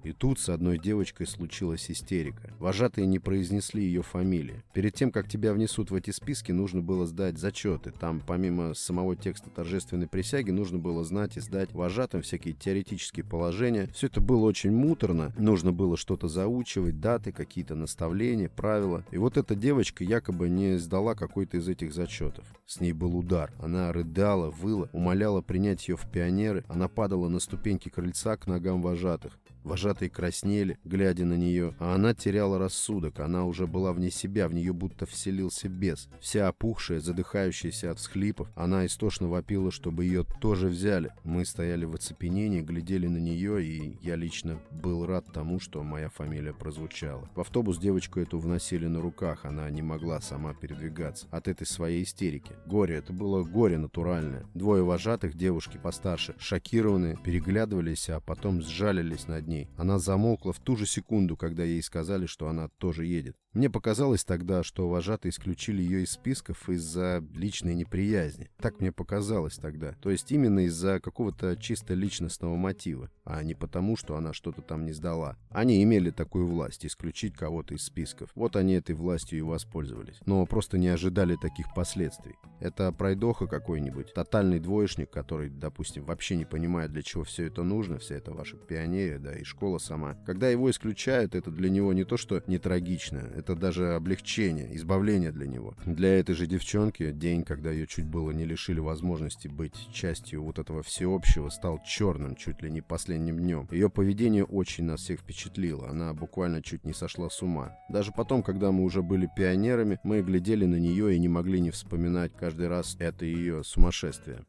И 0.04 0.12
тут 0.12 0.40
с 0.40 0.50
одной 0.50 0.78
девочкой 0.80 1.28
случилась 1.28 1.90
истерика. 1.92 2.54
Вожатые 2.60 3.06
не 3.08 3.20
произнесли 3.20 3.84
ее 3.84 4.02
фамилии. 4.02 4.64
Перед 4.74 4.94
тем, 4.94 5.12
как 5.12 5.28
тебя 5.28 5.54
внесут 5.54 5.92
в 5.92 5.96
эти 5.96 6.12
списки, 6.12 6.52
нужно 6.52 6.82
было 6.82 7.06
сдать 7.06 7.38
зачеты. 7.38 7.92
Там, 7.92 8.22
помимо 8.26 8.74
самого 8.74 9.16
текста 9.16 9.50
торжественной 9.50 10.08
присяги, 10.08 10.52
нужно 10.52 10.80
было 10.80 11.04
знать 11.04 11.38
и 11.38 11.42
сдать 11.42 11.74
вожатым 11.74 12.22
всякие 12.22 12.54
теоретические 12.54 13.26
положения. 13.26 13.90
Все 13.94 14.08
это 14.08 14.22
было 14.22 14.46
очень 14.46 14.72
муторно. 14.72 15.34
Нужно 15.38 15.72
было 15.72 15.98
что-то 15.98 16.28
заучивать, 16.28 17.00
даты, 17.00 17.32
какие-то 17.32 17.76
наставления, 17.76 18.50
правила. 18.50 19.06
И 19.12 19.18
вот 19.18 19.38
эта 19.38 19.56
девочка 19.56 20.04
якобы 20.04 20.50
не 20.50 20.78
сдала 20.78 21.16
какой-то 21.16 21.58
из 21.58 21.68
этих 21.68 21.94
зачетов. 21.94 22.46
С 22.66 22.80
ней 22.80 22.94
был 22.94 23.18
удар. 23.18 23.52
Она 23.60 23.92
рыдала, 23.92 24.50
выла, 24.52 24.90
умоляла 24.94 25.42
принять 25.42 25.88
ее 25.88 25.98
в 25.98 26.10
пионеры. 26.10 26.64
Она 26.68 26.88
падала 26.88 27.28
на 27.28 27.40
ступеньки 27.40 27.90
крыльца 27.90 28.38
к 28.38 28.48
ногам 28.48 28.82
вожатых. 28.82 29.38
Вожатые 29.64 29.89
краснели, 29.94 30.78
глядя 30.84 31.26
на 31.26 31.34
нее, 31.34 31.76
а 31.80 31.96
она 31.96 32.14
теряла 32.14 32.60
рассудок. 32.60 33.20
Она 33.20 33.46
уже 33.46 33.68
была 33.68 33.94
вне 33.94 34.12
себя, 34.12 34.48
в 34.48 34.54
нее 34.54 34.74
будто 34.74 35.06
вселился 35.06 35.68
бес. 35.70 36.10
Вся 36.20 36.48
опухшая, 36.48 37.00
задыхающаяся 37.00 37.92
от 37.92 38.00
всхлипов, 38.00 38.50
она 38.56 38.86
истошно 38.86 39.28
вопила, 39.28 39.72
чтобы 39.72 40.06
ее 40.06 40.26
тоже 40.42 40.68
взяли. 40.68 41.12
Мы 41.24 41.46
стояли 41.46 41.86
в 41.86 41.96
оцепенении, 41.96 42.62
глядели 42.62 43.08
на 43.08 43.18
нее, 43.18 43.64
и 43.64 43.98
я 44.02 44.16
лично 44.16 44.60
был 44.72 45.06
рад 45.06 45.26
тому, 45.34 45.60
что 45.60 45.84
моя 45.84 46.10
фамилия 46.10 46.54
прозвучала. 46.54 47.30
В 47.36 47.42
автобус 47.42 47.78
девочку 47.78 48.20
эту 48.20 48.40
вносили 48.40 48.88
на 48.88 49.02
руках, 49.02 49.46
она 49.46 49.70
не 49.70 49.82
могла 49.82 50.22
сама 50.22 50.54
передвигаться 50.54 51.28
от 51.32 51.48
этой 51.48 51.66
своей 51.66 52.04
истерики. 52.04 52.54
Горе, 52.66 52.96
это 52.96 53.14
было 53.14 53.44
горе 53.44 53.78
натуральное. 53.78 54.46
Двое 54.54 54.84
вожатых, 54.84 55.36
девушки 55.36 55.80
постарше, 55.82 56.36
шокированные, 56.38 57.18
переглядывались, 57.24 58.10
а 58.10 58.20
потом 58.20 58.62
сжалились 58.62 59.28
над 59.28 59.48
ней. 59.48 59.70
Она 59.80 59.98
замолкла 59.98 60.52
в 60.52 60.60
ту 60.60 60.76
же 60.76 60.86
секунду, 60.86 61.38
когда 61.38 61.64
ей 61.64 61.82
сказали, 61.82 62.26
что 62.26 62.50
она 62.50 62.68
тоже 62.68 63.06
едет. 63.06 63.38
Мне 63.54 63.68
показалось 63.68 64.24
тогда, 64.24 64.62
что 64.62 64.88
вожатые 64.88 65.32
исключили 65.32 65.82
ее 65.82 66.04
из 66.04 66.12
списков 66.12 66.70
из-за 66.70 67.24
личной 67.34 67.74
неприязни. 67.74 68.52
Так 68.58 68.80
мне 68.80 68.92
показалось 68.92 69.56
тогда. 69.56 69.94
То 70.02 70.12
есть 70.12 70.32
именно 70.32 70.66
из-за 70.66 71.00
какого-то 71.00 71.56
чисто 71.56 71.96
личностного 71.96 72.56
мотива, 72.58 73.10
а 73.24 73.42
не 73.42 73.56
потому, 73.56 73.98
что 73.98 74.16
она 74.16 74.34
что-то 74.34 74.62
там 74.62 74.86
не 74.86 74.92
сдала. 74.92 75.36
Они 75.50 75.82
имели 75.82 76.12
такую 76.12 76.46
власть, 76.46 76.86
исключить 76.86 77.34
кого-то 77.34 77.74
из 77.74 77.84
списков. 77.84 78.30
Вот 78.36 78.56
они 78.56 78.74
этой 78.74 78.94
властью 78.94 79.40
и 79.40 79.42
воспользовались. 79.42 80.20
Но 80.28 80.46
просто 80.46 80.78
не 80.78 80.90
ожидали 80.90 81.36
таких 81.36 81.74
последствий. 81.74 82.36
Это 82.60 82.92
пройдоха 82.92 83.48
какой-нибудь, 83.48 84.14
тотальный 84.14 84.60
двоечник, 84.60 85.10
который, 85.10 85.50
допустим, 85.50 86.06
вообще 86.06 86.36
не 86.36 86.46
понимает, 86.46 86.92
для 86.92 87.02
чего 87.02 87.24
все 87.24 87.48
это 87.48 87.64
нужно, 87.64 87.98
вся 87.98 88.14
эта 88.14 88.32
ваша 88.32 88.58
пионерия, 88.58 89.18
да, 89.18 89.34
и 89.34 89.44
школа 89.44 89.80
сама. 89.80 90.14
Когда 90.26 90.50
его 90.50 90.70
исключают, 90.70 91.34
это 91.34 91.50
для 91.50 91.72
него 91.72 91.94
не 91.94 92.04
то, 92.04 92.16
что 92.16 92.44
не 92.46 92.60
трагично, 92.60 93.40
это 93.40 93.49
это 93.50 93.60
даже 93.60 93.96
облегчение, 93.96 94.76
избавление 94.76 95.32
для 95.32 95.48
него. 95.48 95.74
Для 95.86 96.20
этой 96.20 96.36
же 96.36 96.46
девчонки 96.46 97.12
день, 97.12 97.44
когда 97.44 97.72
ее 97.72 97.88
чуть 97.88 98.06
было 98.06 98.32
не 98.32 98.46
лишили 98.46 98.80
возможности 98.80 99.48
быть 99.48 99.74
частью 99.92 100.44
вот 100.44 100.60
этого 100.60 100.84
всеобщего, 100.84 101.50
стал 101.50 101.82
черным, 101.84 102.36
чуть 102.36 102.62
ли 102.62 102.70
не 102.70 102.82
последним 102.82 103.40
днем. 103.40 103.68
Ее 103.72 103.90
поведение 103.90 104.46
очень 104.46 104.84
нас 104.84 105.02
всех 105.02 105.22
впечатлило, 105.22 105.90
она 105.90 106.14
буквально 106.14 106.62
чуть 106.62 106.86
не 106.86 106.94
сошла 106.94 107.30
с 107.30 107.42
ума. 107.42 107.76
Даже 107.90 108.12
потом, 108.12 108.44
когда 108.44 108.72
мы 108.72 108.84
уже 108.84 109.02
были 109.02 109.28
пионерами, 109.36 110.00
мы 110.04 110.22
глядели 110.22 110.66
на 110.66 110.76
нее 110.76 111.16
и 111.16 111.20
не 111.20 111.28
могли 111.28 111.60
не 111.60 111.72
вспоминать 111.72 112.34
каждый 112.38 112.68
раз 112.68 112.98
это 113.00 113.26
ее 113.26 113.64
сумасшествие. 113.64 114.46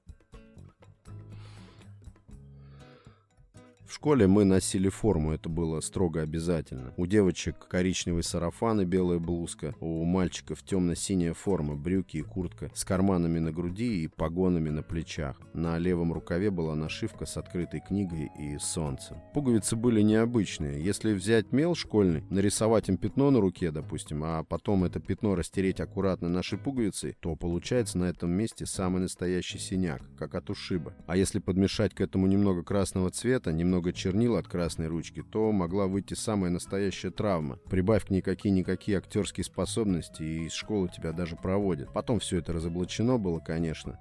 В 3.90 3.94
школе 3.94 4.28
мы 4.28 4.44
носили 4.44 4.88
форму, 4.88 5.32
это 5.32 5.48
было 5.48 5.80
строго 5.80 6.22
обязательно. 6.22 6.94
У 6.96 7.06
девочек 7.06 7.66
коричневый 7.68 8.22
сарафан 8.22 8.80
и 8.80 8.84
белая 8.84 9.18
блузка, 9.18 9.74
у 9.80 10.04
мальчиков 10.04 10.62
темно-синяя 10.62 11.34
форма, 11.34 11.74
брюки 11.74 12.18
и 12.18 12.22
куртка 12.22 12.70
с 12.72 12.84
карманами 12.84 13.40
на 13.40 13.50
груди 13.50 14.04
и 14.04 14.06
погонами 14.06 14.70
на 14.70 14.84
плечах. 14.84 15.40
На 15.54 15.76
левом 15.78 16.12
рукаве 16.12 16.52
была 16.52 16.76
нашивка 16.76 17.26
с 17.26 17.36
открытой 17.36 17.80
книгой 17.80 18.30
и 18.38 18.58
солнцем. 18.58 19.16
Пуговицы 19.34 19.74
были 19.74 20.02
необычные. 20.02 20.84
Если 20.84 21.12
взять 21.12 21.50
мел 21.50 21.74
школьный, 21.74 22.22
нарисовать 22.30 22.88
им 22.88 22.96
пятно 22.96 23.32
на 23.32 23.40
руке, 23.40 23.72
допустим, 23.72 24.22
а 24.22 24.44
потом 24.44 24.84
это 24.84 25.00
пятно 25.00 25.34
растереть 25.34 25.80
аккуратно 25.80 26.28
нашей 26.28 26.58
пуговицей, 26.58 27.16
то 27.18 27.34
получается 27.34 27.98
на 27.98 28.04
этом 28.04 28.30
месте 28.30 28.66
самый 28.66 29.02
настоящий 29.02 29.58
синяк, 29.58 30.00
как 30.16 30.36
от 30.36 30.48
ушиба. 30.48 30.94
А 31.08 31.16
если 31.16 31.40
подмешать 31.40 31.92
к 31.92 32.00
этому 32.00 32.28
немного 32.28 32.62
красного 32.62 33.10
цвета, 33.10 33.50
немного 33.50 33.79
немного 33.80 33.92
чернил 33.94 34.36
от 34.36 34.46
красной 34.46 34.88
ручки, 34.88 35.22
то 35.22 35.50
могла 35.52 35.86
выйти 35.86 36.12
самая 36.12 36.50
настоящая 36.50 37.10
травма. 37.10 37.56
Прибавь 37.70 38.04
к 38.04 38.10
ней 38.10 38.20
какие-никакие 38.20 38.98
актерские 38.98 39.44
способности, 39.44 40.22
и 40.22 40.44
из 40.46 40.52
школы 40.52 40.90
тебя 40.94 41.12
даже 41.12 41.36
проводят. 41.36 41.90
Потом 41.94 42.20
все 42.20 42.38
это 42.38 42.52
разоблачено 42.52 43.16
было, 43.18 43.38
конечно. 43.38 43.98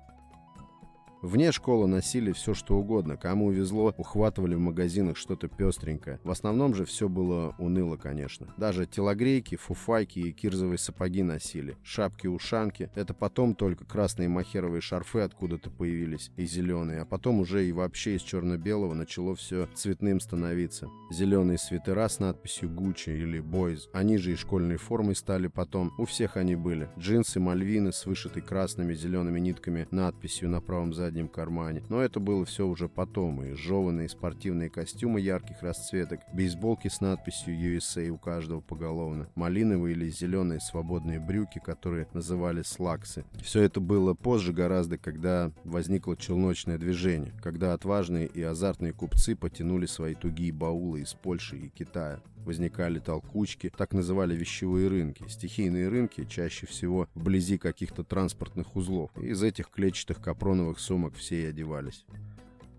Вне 1.21 1.51
школы 1.51 1.85
носили 1.85 2.31
все, 2.31 2.53
что 2.53 2.77
угодно. 2.77 3.17
Кому 3.17 3.51
везло, 3.51 3.93
ухватывали 3.97 4.55
в 4.55 4.59
магазинах 4.59 5.17
что-то 5.17 5.49
пестренькое. 5.49 6.19
В 6.23 6.31
основном 6.31 6.73
же 6.73 6.85
все 6.85 7.09
было 7.09 7.55
уныло, 7.57 7.97
конечно. 7.97 8.53
Даже 8.57 8.85
телогрейки, 8.85 9.55
фуфайки 9.55 10.19
и 10.19 10.31
кирзовые 10.31 10.77
сапоги 10.77 11.21
носили. 11.21 11.75
Шапки-ушанки. 11.83 12.89
Это 12.95 13.13
потом 13.13 13.53
только 13.53 13.83
красные 13.83 14.29
махеровые 14.29 14.79
шарфы 14.79 15.19
откуда-то 15.19 15.69
появились. 15.69 16.31
И 16.37 16.45
зеленые. 16.45 17.01
А 17.01 17.05
потом 17.05 17.41
уже 17.41 17.67
и 17.67 17.73
вообще 17.73 18.15
из 18.15 18.21
черно-белого 18.21 18.93
начало 18.93 19.35
все 19.35 19.67
цветным 19.75 20.21
становиться. 20.21 20.87
Зеленые 21.11 21.57
свитера 21.57 22.07
с 22.07 22.19
надписью 22.19 22.69
Gucci 22.69 23.13
или 23.13 23.41
Boys. 23.41 23.89
Они 23.91 24.17
же 24.17 24.31
и 24.31 24.35
школьной 24.35 24.77
формой 24.77 25.17
стали 25.17 25.47
потом. 25.47 25.91
У 25.97 26.05
всех 26.05 26.37
они 26.37 26.55
были. 26.55 26.89
Джинсы, 26.97 27.41
мальвины 27.41 27.91
с 27.91 28.05
вышитой 28.05 28.41
красными 28.41 28.93
зелеными 28.93 29.41
нитками 29.41 29.85
надписью 29.91 30.49
на 30.49 30.61
правом 30.61 30.93
заднем 30.93 31.08
заднем 31.09 31.27
кармане. 31.27 31.81
Но 31.89 32.01
это 32.01 32.19
было 32.19 32.45
все 32.45 32.67
уже 32.67 32.87
потом, 32.87 33.43
и 33.43 33.53
жеванные 33.53 34.09
спортивные 34.09 34.69
костюмы 34.69 35.19
ярких 35.19 35.63
расцветок, 35.63 36.19
бейсболки 36.33 36.87
с 36.87 37.01
надписью 37.01 37.55
USA 37.55 38.09
у 38.09 38.17
каждого 38.17 38.61
поголовно, 38.61 39.27
малиновые 39.33 39.95
или 39.95 40.09
зеленые 40.09 40.59
свободные 40.59 41.19
брюки, 41.19 41.59
которые 41.59 42.07
называли 42.13 42.61
слаксы. 42.61 43.25
Все 43.41 43.63
это 43.63 43.79
было 43.79 44.13
позже 44.13 44.53
гораздо, 44.53 44.99
когда 44.99 45.51
возникло 45.63 46.15
челночное 46.15 46.77
движение, 46.77 47.33
когда 47.41 47.73
отважные 47.73 48.27
и 48.27 48.43
азартные 48.43 48.93
купцы 48.93 49.35
потянули 49.35 49.87
свои 49.87 50.13
тугие 50.13 50.53
баулы 50.53 51.01
из 51.01 51.13
Польши 51.13 51.57
и 51.57 51.69
Китая 51.69 52.21
возникали 52.45 52.99
толкучки, 52.99 53.71
так 53.75 53.93
называли 53.93 54.35
вещевые 54.35 54.87
рынки. 54.87 55.25
Стихийные 55.27 55.89
рынки 55.89 56.25
чаще 56.25 56.67
всего 56.67 57.07
вблизи 57.15 57.57
каких-то 57.57 58.03
транспортных 58.03 58.75
узлов. 58.75 59.11
Из 59.17 59.41
этих 59.43 59.69
клетчатых 59.69 60.21
капроновых 60.21 60.79
сумок 60.79 61.15
все 61.15 61.43
и 61.43 61.45
одевались. 61.45 62.05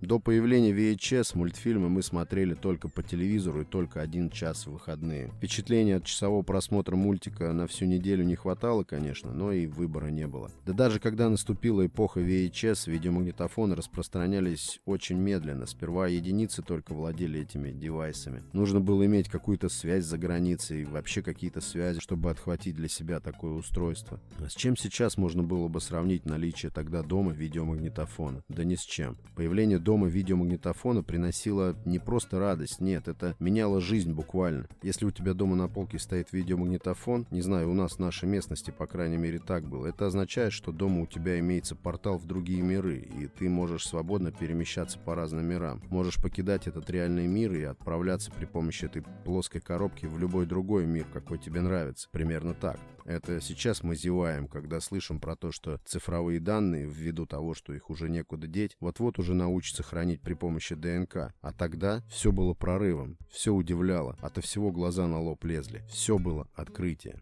До 0.00 0.18
появления 0.18 0.72
VHS 0.72 1.36
мультфильмы 1.36 1.90
мы 1.90 2.02
смотрели 2.02 2.54
только 2.54 2.88
по 2.88 3.02
телевизору 3.02 3.62
и 3.62 3.64
только 3.66 4.00
один 4.00 4.30
час 4.30 4.66
в 4.66 4.72
выходные. 4.72 5.28
Впечатления 5.36 5.96
от 5.96 6.04
часового 6.04 6.42
просмотра 6.42 6.96
мультика 6.96 7.52
на 7.52 7.66
всю 7.66 7.84
неделю 7.84 8.24
не 8.24 8.34
хватало, 8.34 8.82
конечно, 8.82 9.34
но 9.34 9.52
и 9.52 9.66
выбора 9.66 10.06
не 10.06 10.26
было. 10.26 10.50
Да 10.64 10.72
даже 10.72 11.00
когда 11.00 11.28
наступила 11.28 11.84
эпоха 11.84 12.20
VHS, 12.20 12.90
видеомагнитофоны 12.90 13.74
распространялись 13.74 14.80
очень 14.86 15.18
медленно. 15.18 15.66
Сперва 15.66 16.08
единицы 16.08 16.62
только 16.62 16.94
владели 16.94 17.40
этими 17.40 17.70
девайсами. 17.70 18.42
Нужно 18.54 18.80
было 18.80 19.04
иметь 19.04 19.28
какую-то 19.28 19.68
связь 19.68 20.06
за 20.06 20.16
границей, 20.16 20.84
вообще 20.84 21.20
какие-то 21.20 21.60
связи, 21.60 22.00
чтобы 22.00 22.30
отхватить 22.30 22.74
для 22.74 22.88
себя 22.88 23.20
такое 23.20 23.52
устройство. 23.52 24.18
А 24.38 24.48
с 24.48 24.54
чем 24.54 24.78
сейчас 24.78 25.18
можно 25.18 25.42
было 25.42 25.68
бы 25.68 25.78
сравнить 25.82 26.24
наличие 26.24 26.70
тогда 26.70 27.02
дома 27.02 27.32
видеомагнитофона? 27.32 28.42
Да 28.48 28.64
ни 28.64 28.76
с 28.76 28.82
чем. 28.82 29.18
Появление 29.36 29.78
дома 29.90 30.06
видеомагнитофона 30.06 31.02
приносила 31.02 31.74
не 31.84 31.98
просто 31.98 32.38
радость, 32.38 32.80
нет, 32.80 33.08
это 33.08 33.34
меняло 33.40 33.80
жизнь 33.80 34.12
буквально. 34.12 34.68
Если 34.84 35.04
у 35.04 35.10
тебя 35.10 35.34
дома 35.34 35.56
на 35.56 35.66
полке 35.66 35.98
стоит 35.98 36.32
видеомагнитофон, 36.32 37.26
не 37.32 37.42
знаю, 37.42 37.68
у 37.68 37.74
нас 37.74 37.94
в 37.94 37.98
нашей 37.98 38.28
местности, 38.28 38.70
по 38.70 38.86
крайней 38.86 39.16
мере, 39.16 39.40
так 39.40 39.64
было, 39.64 39.88
это 39.88 40.06
означает, 40.06 40.52
что 40.52 40.70
дома 40.70 41.02
у 41.02 41.06
тебя 41.06 41.40
имеется 41.40 41.74
портал 41.74 42.18
в 42.18 42.26
другие 42.28 42.62
миры, 42.62 42.98
и 42.98 43.26
ты 43.26 43.48
можешь 43.48 43.84
свободно 43.84 44.30
перемещаться 44.30 44.96
по 44.96 45.16
разным 45.16 45.46
мирам. 45.46 45.82
Можешь 45.90 46.22
покидать 46.22 46.68
этот 46.68 46.88
реальный 46.88 47.26
мир 47.26 47.52
и 47.54 47.64
отправляться 47.64 48.30
при 48.30 48.44
помощи 48.44 48.84
этой 48.84 49.02
плоской 49.24 49.60
коробки 49.60 50.06
в 50.06 50.20
любой 50.20 50.46
другой 50.46 50.86
мир, 50.86 51.06
какой 51.12 51.38
тебе 51.38 51.62
нравится. 51.62 52.08
Примерно 52.12 52.54
так. 52.54 52.78
Это 53.04 53.40
сейчас 53.40 53.82
мы 53.82 53.96
зеваем, 53.96 54.48
когда 54.48 54.80
слышим 54.80 55.20
про 55.20 55.36
то, 55.36 55.52
что 55.52 55.80
цифровые 55.84 56.40
данные, 56.40 56.86
ввиду 56.86 57.26
того, 57.26 57.54
что 57.54 57.72
их 57.72 57.90
уже 57.90 58.08
некуда 58.08 58.46
деть, 58.46 58.76
вот-вот 58.80 59.18
уже 59.18 59.34
научатся 59.34 59.82
хранить 59.82 60.20
при 60.20 60.34
помощи 60.34 60.74
ДНК. 60.74 61.34
А 61.40 61.52
тогда 61.52 62.02
все 62.08 62.32
было 62.32 62.54
прорывом, 62.54 63.16
все 63.30 63.52
удивляло, 63.52 64.16
ото 64.20 64.40
всего 64.40 64.70
глаза 64.70 65.06
на 65.06 65.20
лоб 65.20 65.44
лезли, 65.44 65.82
все 65.90 66.18
было 66.18 66.48
открытие. 66.54 67.20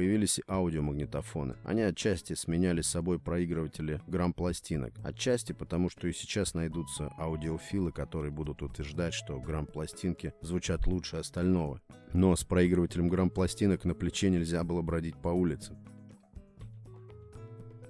Появились 0.00 0.38
и 0.38 0.42
аудиомагнитофоны. 0.48 1.56
Они 1.62 1.82
отчасти 1.82 2.32
сменяли 2.32 2.80
собой 2.80 3.18
проигрыватели 3.18 4.00
грамм-пластинок. 4.06 4.94
Отчасти 5.04 5.52
потому, 5.52 5.90
что 5.90 6.08
и 6.08 6.14
сейчас 6.14 6.54
найдутся 6.54 7.12
аудиофилы, 7.18 7.92
которые 7.92 8.32
будут 8.32 8.62
утверждать, 8.62 9.12
что 9.12 9.38
грамм-пластинки 9.38 10.32
звучат 10.40 10.86
лучше 10.86 11.16
остального. 11.16 11.82
Но 12.14 12.34
с 12.34 12.44
проигрывателем 12.44 13.10
грамм-пластинок 13.10 13.84
на 13.84 13.94
плече 13.94 14.30
нельзя 14.30 14.64
было 14.64 14.80
бродить 14.80 15.20
по 15.20 15.28
улице. 15.28 15.76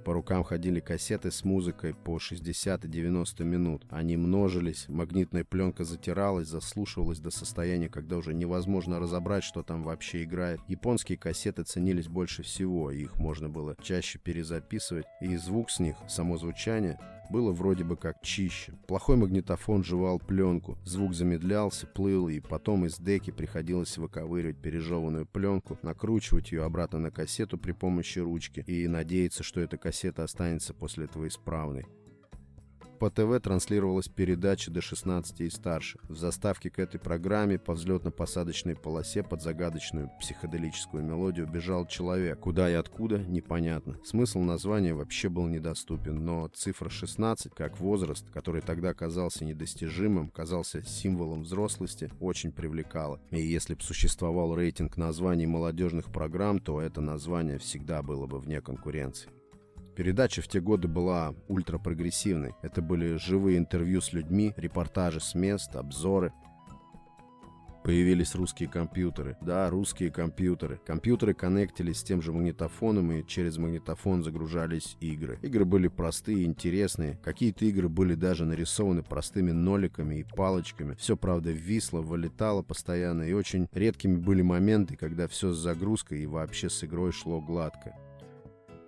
По 0.05 0.15
рукам 0.15 0.45
ходили 0.45 0.81
кассеты 0.81 1.31
с 1.31 1.45
музыкой 1.45 1.95
по 1.95 2.19
60 2.19 2.85
и 2.85 2.89
90 2.89 3.45
минут. 3.45 3.85
Они 3.91 4.17
множились, 4.17 4.87
магнитная 4.89 5.45
пленка 5.45 5.85
затиралась, 5.85 6.49
заслушивалась 6.49 7.21
до 7.21 7.31
состояния, 7.31 7.89
когда 7.89 8.17
уже 8.17 8.33
невозможно 8.33 8.99
разобрать, 8.99 9.45
что 9.45 9.63
там 9.63 9.83
вообще 9.83 10.25
играет. 10.25 10.61
Японские 10.69 11.19
кассеты 11.19 11.65
ценились 11.65 12.09
больше 12.09 12.43
всего, 12.43 12.91
их 12.91 13.17
можно 13.17 13.49
было 13.49 13.77
чаще 13.83 14.19
перезаписывать, 14.19 15.07
и 15.21 15.37
звук 15.37 15.71
с 15.71 15.81
них, 15.81 15.97
само 16.09 16.39
звучание, 16.39 16.99
было 17.31 17.53
вроде 17.53 17.85
бы 17.85 17.97
как 17.97 18.23
чище. 18.23 18.75
Плохой 18.87 19.17
магнитофон 19.17 19.85
жевал 19.85 20.19
пленку, 20.19 20.79
звук 20.85 21.15
замедлялся, 21.15 21.87
плыл, 21.87 22.29
и 22.29 22.41
потом 22.41 22.87
из 22.87 22.99
деки 22.99 23.31
приходилось 23.31 23.97
выковыривать 23.99 24.59
пережеванную 24.59 25.27
пленку, 25.27 25.79
накручивать 25.83 26.53
ее 26.53 26.65
обратно 26.65 26.99
на 26.99 27.11
кассету 27.11 27.59
при 27.59 27.73
помощи 27.73 28.19
ручки 28.19 28.61
и 28.67 28.87
надеяться, 28.89 29.43
что 29.43 29.61
эта 29.61 29.77
кассета 29.77 30.25
останется 30.25 30.75
после 30.75 31.05
этого 31.05 31.29
исправной. 31.29 31.87
По 33.01 33.09
ТВ 33.09 33.41
транслировалась 33.43 34.09
передача 34.09 34.71
до 34.71 34.83
16 34.83 35.41
и 35.41 35.49
старше. 35.49 35.99
В 36.11 36.19
заставке 36.19 36.69
к 36.69 36.79
этой 36.79 37.01
программе 37.01 37.59
по 37.59 37.73
взлетно-посадочной 37.73 38.77
полосе 38.77 39.23
под 39.23 39.41
загадочную 39.41 40.11
психоделическую 40.21 41.03
мелодию 41.03 41.47
бежал 41.47 41.87
человек. 41.87 42.41
Куда 42.41 42.71
и 42.71 42.75
откуда, 42.75 43.19
непонятно. 43.19 43.99
Смысл 44.05 44.41
названия 44.41 44.93
вообще 44.93 45.31
был 45.31 45.47
недоступен, 45.47 46.23
но 46.23 46.49
цифра 46.49 46.91
16, 46.91 47.55
как 47.55 47.81
возраст, 47.81 48.31
который 48.33 48.61
тогда 48.61 48.93
казался 48.93 49.47
недостижимым, 49.47 50.29
казался 50.29 50.85
символом 50.85 51.45
взрослости, 51.45 52.11
очень 52.21 52.53
привлекала. 52.53 53.19
И 53.31 53.41
если 53.41 53.77
бы 53.77 53.81
существовал 53.81 54.55
рейтинг 54.55 54.99
названий 54.99 55.47
молодежных 55.47 56.13
программ, 56.13 56.61
то 56.61 56.83
это 56.83 57.01
название 57.01 57.57
всегда 57.57 58.03
было 58.03 58.27
бы 58.27 58.39
вне 58.39 58.61
конкуренции. 58.61 59.31
Передача 59.97 60.43
в 60.43 60.49
те 60.49 60.61
годы 60.61 60.89
была 60.89 61.35
ультрапрогрессивной. 61.49 62.55
Это 62.63 62.81
были 62.81 63.17
живые 63.17 63.59
интервью 63.59 64.01
с 64.01 64.13
людьми, 64.13 64.55
репортажи 64.57 65.21
с 65.21 65.35
мест, 65.35 65.75
обзоры. 65.77 66.33
Появились 67.83 68.35
русские 68.35 68.69
компьютеры. 68.69 69.39
Да, 69.41 69.71
русские 69.71 70.11
компьютеры. 70.11 70.79
Компьютеры 70.87 71.33
коннектились 71.33 72.01
с 72.01 72.03
тем 72.03 72.21
же 72.21 72.31
магнитофоном, 72.31 73.11
и 73.11 73.27
через 73.27 73.57
магнитофон 73.57 74.23
загружались 74.23 74.99
игры. 75.01 75.39
Игры 75.41 75.65
были 75.65 75.89
простые, 75.89 76.45
интересные. 76.45 77.19
Какие-то 77.25 77.65
игры 77.65 77.89
были 77.89 78.15
даже 78.15 78.45
нарисованы 78.45 79.03
простыми 79.03 79.53
ноликами 79.53 80.17
и 80.17 80.25
палочками. 80.25 80.95
Все, 80.99 81.17
правда, 81.17 81.53
висло, 81.53 82.01
вылетало 82.03 82.63
постоянно, 82.63 83.23
и 83.23 83.33
очень 83.33 83.67
редкими 83.73 84.17
были 84.17 84.43
моменты, 84.43 84.97
когда 84.97 85.27
все 85.27 85.53
с 85.53 85.59
загрузкой 85.59 86.21
и 86.21 86.27
вообще 86.27 86.69
с 86.69 86.85
игрой 86.85 87.13
шло 87.13 87.41
гладко. 87.41 87.95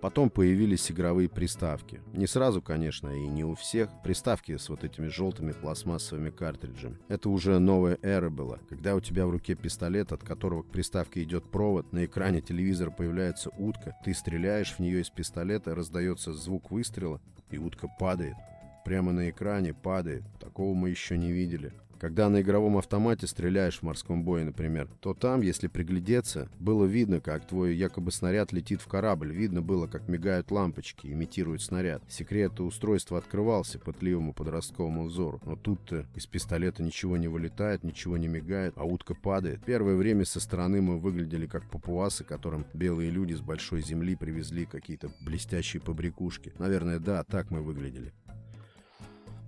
Потом 0.03 0.29
появились 0.29 0.91
игровые 0.91 1.29
приставки. 1.29 2.01
Не 2.11 2.27
сразу, 2.27 2.61
конечно, 2.61 3.07
и 3.07 3.25
не 3.25 3.45
у 3.45 3.55
всех. 3.55 3.89
Приставки 4.03 4.57
с 4.57 4.67
вот 4.67 4.83
этими 4.83 5.07
желтыми 5.07 5.53
пластмассовыми 5.53 6.29
картриджами. 6.29 6.97
Это 7.07 7.29
уже 7.29 7.57
новая 7.57 7.97
эра 8.01 8.29
была. 8.29 8.57
Когда 8.67 8.95
у 8.95 8.99
тебя 8.99 9.25
в 9.25 9.29
руке 9.29 9.55
пистолет, 9.55 10.11
от 10.11 10.21
которого 10.21 10.63
к 10.63 10.71
приставке 10.71 11.23
идет 11.23 11.49
провод, 11.49 11.93
на 11.93 12.03
экране 12.03 12.41
телевизора 12.41 12.91
появляется 12.91 13.49
утка, 13.57 13.95
ты 14.03 14.13
стреляешь 14.13 14.73
в 14.73 14.79
нее 14.79 14.99
из 14.99 15.09
пистолета, 15.09 15.73
раздается 15.73 16.33
звук 16.33 16.69
выстрела, 16.69 17.21
и 17.49 17.57
утка 17.57 17.87
падает. 17.97 18.35
Прямо 18.83 19.13
на 19.13 19.29
экране 19.29 19.73
падает. 19.73 20.23
Такого 20.37 20.73
мы 20.73 20.89
еще 20.89 21.17
не 21.17 21.31
видели. 21.31 21.71
Когда 22.03 22.27
на 22.27 22.41
игровом 22.41 22.77
автомате 22.77 23.27
стреляешь 23.27 23.79
в 23.79 23.83
морском 23.83 24.25
бое, 24.25 24.43
например, 24.43 24.89
то 24.99 25.13
там, 25.13 25.39
если 25.39 25.67
приглядеться, 25.67 26.49
было 26.59 26.83
видно, 26.83 27.21
как 27.21 27.47
твой 27.47 27.77
якобы 27.77 28.11
снаряд 28.11 28.51
летит 28.51 28.81
в 28.81 28.87
корабль. 28.87 29.31
Видно 29.31 29.61
было, 29.61 29.87
как 29.87 30.09
мигают 30.09 30.51
лампочки, 30.51 31.07
имитируют 31.07 31.61
снаряд. 31.61 32.03
Секрет 32.09 32.59
устройства 32.59 33.19
открывался 33.19 33.79
пытливому 33.79 34.33
подростковому 34.33 35.05
взору. 35.05 35.39
Но 35.45 35.55
тут-то 35.55 36.05
из 36.13 36.25
пистолета 36.25 36.83
ничего 36.83 37.15
не 37.15 37.29
вылетает, 37.29 37.85
ничего 37.85 38.17
не 38.17 38.27
мигает, 38.27 38.73
а 38.75 38.83
утка 38.83 39.15
падает. 39.15 39.63
Первое 39.63 39.95
время 39.95 40.25
со 40.25 40.41
стороны 40.41 40.81
мы 40.81 40.99
выглядели 40.99 41.47
как 41.47 41.69
папуасы, 41.69 42.25
которым 42.25 42.65
белые 42.73 43.11
люди 43.11 43.31
с 43.31 43.39
большой 43.39 43.81
земли 43.81 44.17
привезли 44.17 44.65
какие-то 44.65 45.09
блестящие 45.21 45.81
побрякушки. 45.81 46.51
Наверное, 46.59 46.99
да, 46.99 47.23
так 47.23 47.49
мы 47.49 47.61
выглядели. 47.61 48.11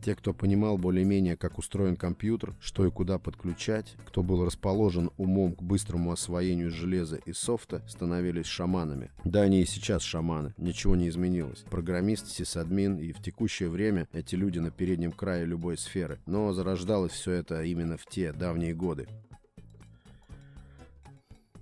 Те, 0.06 0.14
кто 0.14 0.36
понимал 0.36 0.78
более-менее, 0.78 1.36
как 1.36 1.58
устроен 1.58 1.96
компьютер, 1.96 2.54
что 2.60 2.86
и 2.86 2.92
куда 2.92 3.18
подключать, 3.18 3.96
кто 4.06 4.22
был 4.22 4.46
расположен 4.46 5.10
умом 5.18 5.56
к 5.56 5.64
быстрому 5.64 6.12
освоению 6.12 6.70
железа 6.70 7.16
и 7.16 7.34
софта, 7.34 7.82
становились 7.88 8.46
шаманами. 8.46 9.10
Да, 9.24 9.42
они 9.42 9.64
и 9.64 9.66
сейчас 9.66 10.04
шаманы, 10.04 10.54
ничего 10.60 10.96
не 10.96 11.10
изменилось. 11.10 11.66
Программист, 11.72 12.28
сисадмин, 12.28 13.00
и 13.00 13.14
в 13.14 13.22
текущее 13.24 13.68
время 13.68 14.08
эти 14.14 14.36
люди 14.36 14.60
на 14.60 14.70
переднем 14.70 15.12
крае 15.12 15.44
любой 15.44 15.76
сферы. 15.76 16.20
Но 16.28 16.54
зарождалось 16.54 17.14
все 17.14 17.32
это 17.32 17.64
именно 17.64 17.98
в 17.98 18.06
те 18.06 18.32
давние 18.32 18.76
годы. 18.76 19.08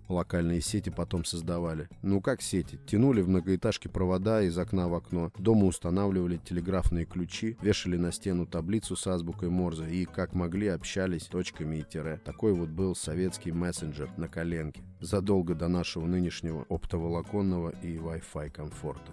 Локальные 0.09 0.61
сети 0.61 0.89
потом 0.89 1.25
создавали. 1.25 1.89
Ну 2.01 2.21
как 2.21 2.41
сети? 2.41 2.79
Тянули 2.85 3.21
в 3.21 3.29
многоэтажке 3.29 3.89
провода 3.89 4.41
из 4.41 4.57
окна 4.57 4.87
в 4.87 4.93
окно, 4.93 5.31
дома 5.37 5.65
устанавливали 5.65 6.37
телеграфные 6.37 7.05
ключи, 7.05 7.57
вешали 7.61 7.97
на 7.97 8.11
стену 8.11 8.45
таблицу 8.45 8.95
с 8.95 9.07
азбукой 9.07 9.49
Морзе 9.49 9.89
и, 9.89 10.05
как 10.05 10.33
могли, 10.33 10.67
общались 10.67 11.23
точками 11.23 11.77
и 11.77 11.83
тире. 11.83 12.21
Такой 12.25 12.53
вот 12.53 12.69
был 12.69 12.95
советский 12.95 13.51
мессенджер 13.51 14.11
на 14.17 14.27
коленке, 14.27 14.81
задолго 14.99 15.55
до 15.55 15.67
нашего 15.67 16.05
нынешнего 16.05 16.65
оптоволоконного 16.69 17.69
и 17.81 17.97
Wi-Fi 17.97 18.49
комфорта 18.49 19.11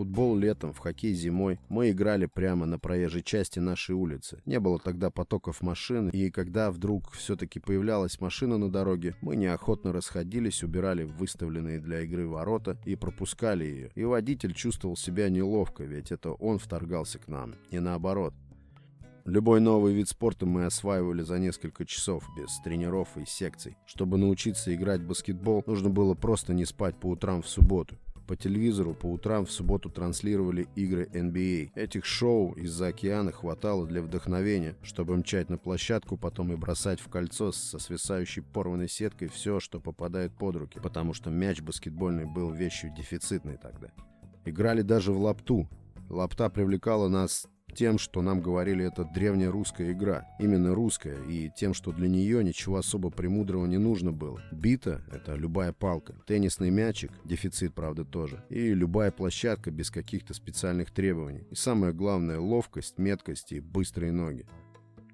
футбол 0.00 0.34
летом, 0.34 0.72
в 0.72 0.78
хоккей 0.78 1.12
зимой. 1.12 1.58
Мы 1.68 1.90
играли 1.90 2.24
прямо 2.24 2.64
на 2.64 2.78
проезжей 2.78 3.22
части 3.22 3.58
нашей 3.58 3.94
улицы. 3.94 4.40
Не 4.46 4.58
было 4.58 4.78
тогда 4.78 5.10
потоков 5.10 5.60
машин, 5.60 6.08
и 6.08 6.30
когда 6.30 6.70
вдруг 6.70 7.10
все-таки 7.10 7.60
появлялась 7.60 8.18
машина 8.18 8.56
на 8.56 8.70
дороге, 8.70 9.14
мы 9.20 9.36
неохотно 9.36 9.92
расходились, 9.92 10.62
убирали 10.62 11.02
выставленные 11.02 11.80
для 11.80 12.00
игры 12.00 12.26
ворота 12.26 12.78
и 12.86 12.96
пропускали 12.96 13.66
ее. 13.66 13.90
И 13.94 14.04
водитель 14.04 14.54
чувствовал 14.54 14.96
себя 14.96 15.28
неловко, 15.28 15.84
ведь 15.84 16.12
это 16.12 16.32
он 16.32 16.58
вторгался 16.58 17.18
к 17.18 17.28
нам, 17.28 17.54
не 17.70 17.80
наоборот. 17.80 18.32
Любой 19.26 19.60
новый 19.60 19.92
вид 19.92 20.08
спорта 20.08 20.46
мы 20.46 20.64
осваивали 20.64 21.20
за 21.20 21.38
несколько 21.38 21.84
часов, 21.84 22.24
без 22.38 22.58
тренеров 22.64 23.18
и 23.18 23.26
секций. 23.26 23.76
Чтобы 23.84 24.16
научиться 24.16 24.74
играть 24.74 25.02
в 25.02 25.08
баскетбол, 25.08 25.62
нужно 25.66 25.90
было 25.90 26.14
просто 26.14 26.54
не 26.54 26.64
спать 26.64 26.96
по 26.96 27.08
утрам 27.08 27.42
в 27.42 27.48
субботу. 27.48 27.98
По 28.30 28.36
телевизору 28.36 28.94
по 28.94 29.06
утрам 29.06 29.44
в 29.44 29.50
субботу 29.50 29.90
транслировали 29.90 30.68
игры 30.76 31.10
NBA. 31.12 31.72
Этих 31.74 32.04
шоу 32.04 32.52
из-за 32.52 32.86
океана 32.86 33.32
хватало 33.32 33.88
для 33.88 34.02
вдохновения, 34.02 34.76
чтобы 34.84 35.16
мчать 35.16 35.50
на 35.50 35.58
площадку, 35.58 36.16
потом 36.16 36.52
и 36.52 36.56
бросать 36.56 37.00
в 37.00 37.08
кольцо 37.08 37.50
со 37.50 37.80
свисающей 37.80 38.42
порванной 38.42 38.88
сеткой 38.88 39.26
все, 39.26 39.58
что 39.58 39.80
попадает 39.80 40.32
под 40.32 40.54
руки, 40.54 40.78
потому 40.80 41.12
что 41.12 41.28
мяч 41.28 41.60
баскетбольный 41.60 42.24
был 42.24 42.52
вещью 42.52 42.94
дефицитной 42.96 43.56
тогда. 43.56 43.88
Играли 44.44 44.82
даже 44.82 45.10
в 45.10 45.20
лапту. 45.20 45.68
Лапта 46.08 46.50
привлекала 46.50 47.08
нас 47.08 47.48
тем, 47.72 47.98
что 47.98 48.22
нам 48.22 48.40
говорили, 48.40 48.84
это 48.84 49.04
древняя 49.04 49.50
русская 49.50 49.92
игра. 49.92 50.26
Именно 50.38 50.74
русская, 50.74 51.16
и 51.28 51.50
тем, 51.56 51.74
что 51.74 51.92
для 51.92 52.08
нее 52.08 52.42
ничего 52.44 52.76
особо 52.76 53.10
премудрого 53.10 53.66
не 53.66 53.78
нужно 53.78 54.12
было. 54.12 54.40
Бита— 54.52 55.02
это 55.12 55.34
любая 55.34 55.72
палка. 55.72 56.14
Теннисный 56.26 56.70
мячик, 56.70 57.12
дефицит, 57.24 57.74
правда, 57.74 58.04
тоже. 58.04 58.44
И 58.48 58.74
любая 58.74 59.10
площадка 59.10 59.70
без 59.70 59.90
каких-то 59.90 60.34
специальных 60.34 60.90
требований. 60.90 61.44
И 61.50 61.54
самое 61.54 61.92
главное— 61.92 62.38
ловкость, 62.40 62.98
меткость 62.98 63.52
и 63.52 63.60
быстрые 63.60 64.12
ноги. 64.12 64.46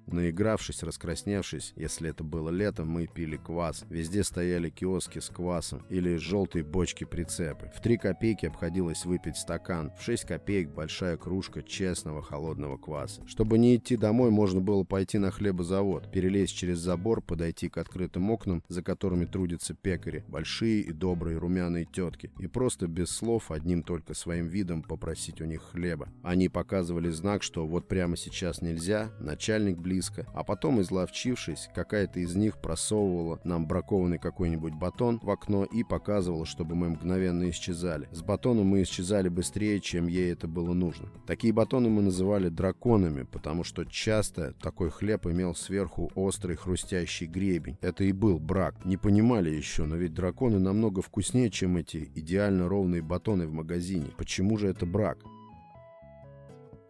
Наигравшись, 0.07 0.83
раскрасневшись, 0.83 1.73
если 1.75 2.09
это 2.09 2.23
было 2.23 2.49
летом, 2.49 2.87
мы 2.87 3.07
пили 3.07 3.35
квас. 3.35 3.83
Везде 3.89 4.23
стояли 4.23 4.69
киоски 4.69 5.19
с 5.19 5.27
квасом 5.27 5.85
или 5.89 6.15
желтые 6.15 6.63
бочки-прицепы. 6.63 7.69
В 7.75 7.81
3 7.81 7.97
копейки 7.97 8.45
обходилось 8.45 9.03
выпить 9.03 9.35
стакан, 9.35 9.91
в 9.99 10.01
6 10.01 10.23
копеек 10.23 10.69
большая 10.69 11.17
кружка 11.17 11.61
честного 11.61 12.23
холодного 12.23 12.77
кваса. 12.77 13.21
Чтобы 13.27 13.57
не 13.57 13.75
идти 13.75 13.97
домой, 13.97 14.31
можно 14.31 14.61
было 14.61 14.85
пойти 14.85 15.17
на 15.17 15.29
хлебозавод, 15.29 16.09
перелезть 16.09 16.55
через 16.55 16.79
забор, 16.79 17.21
подойти 17.21 17.67
к 17.67 17.77
открытым 17.77 18.31
окнам, 18.31 18.63
за 18.69 18.81
которыми 18.81 19.25
трудятся 19.25 19.73
пекари, 19.73 20.23
большие 20.29 20.83
и 20.83 20.93
добрые 20.93 21.37
румяные 21.37 21.83
тетки, 21.83 22.31
и 22.39 22.47
просто 22.47 22.87
без 22.87 23.09
слов, 23.09 23.51
одним 23.51 23.83
только 23.83 24.13
своим 24.13 24.47
видом 24.47 24.83
попросить 24.83 25.41
у 25.41 25.45
них 25.45 25.63
хлеба. 25.63 26.07
Они 26.23 26.47
показывали 26.47 27.09
знак, 27.09 27.43
что 27.43 27.67
вот 27.67 27.89
прямо 27.89 28.15
сейчас 28.15 28.61
нельзя, 28.61 29.11
начальник 29.19 29.77
близко 29.77 29.96
близко, 29.97 30.27
а 30.33 30.43
потом, 30.43 30.79
изловчившись, 30.81 31.69
какая-то 31.73 32.19
из 32.19 32.35
них 32.35 32.59
просовывала 32.59 33.39
нам 33.43 33.65
бракованный 33.65 34.19
какой-нибудь 34.19 34.73
батон 34.73 35.19
в 35.23 35.29
окно 35.31 35.63
и 35.63 35.83
показывала, 35.83 36.45
чтобы 36.45 36.75
мы 36.75 36.89
мгновенно 36.89 37.49
исчезали. 37.49 38.07
С 38.11 38.21
батоном 38.21 38.67
мы 38.67 38.83
исчезали 38.83 39.27
быстрее, 39.27 39.79
чем 39.79 40.07
ей 40.07 40.31
это 40.31 40.47
было 40.47 40.73
нужно. 40.73 41.09
Такие 41.25 41.51
батоны 41.51 41.89
мы 41.89 42.03
называли 42.03 42.49
драконами, 42.49 43.23
потому 43.23 43.63
что 43.63 43.85
часто 43.85 44.53
такой 44.61 44.91
хлеб 44.91 45.25
имел 45.25 45.55
сверху 45.55 46.11
острый 46.13 46.55
хрустящий 46.55 47.25
гребень. 47.25 47.77
Это 47.81 48.03
и 48.03 48.11
был 48.11 48.39
брак. 48.39 48.85
Не 48.85 48.97
понимали 48.97 49.49
еще, 49.49 49.85
но 49.85 49.95
ведь 49.95 50.13
драконы 50.13 50.59
намного 50.59 51.01
вкуснее, 51.01 51.49
чем 51.49 51.77
эти 51.77 52.11
идеально 52.13 52.69
ровные 52.69 53.01
батоны 53.01 53.47
в 53.47 53.51
магазине. 53.51 54.11
Почему 54.17 54.57
же 54.57 54.67
это 54.67 54.85
брак? 54.85 55.17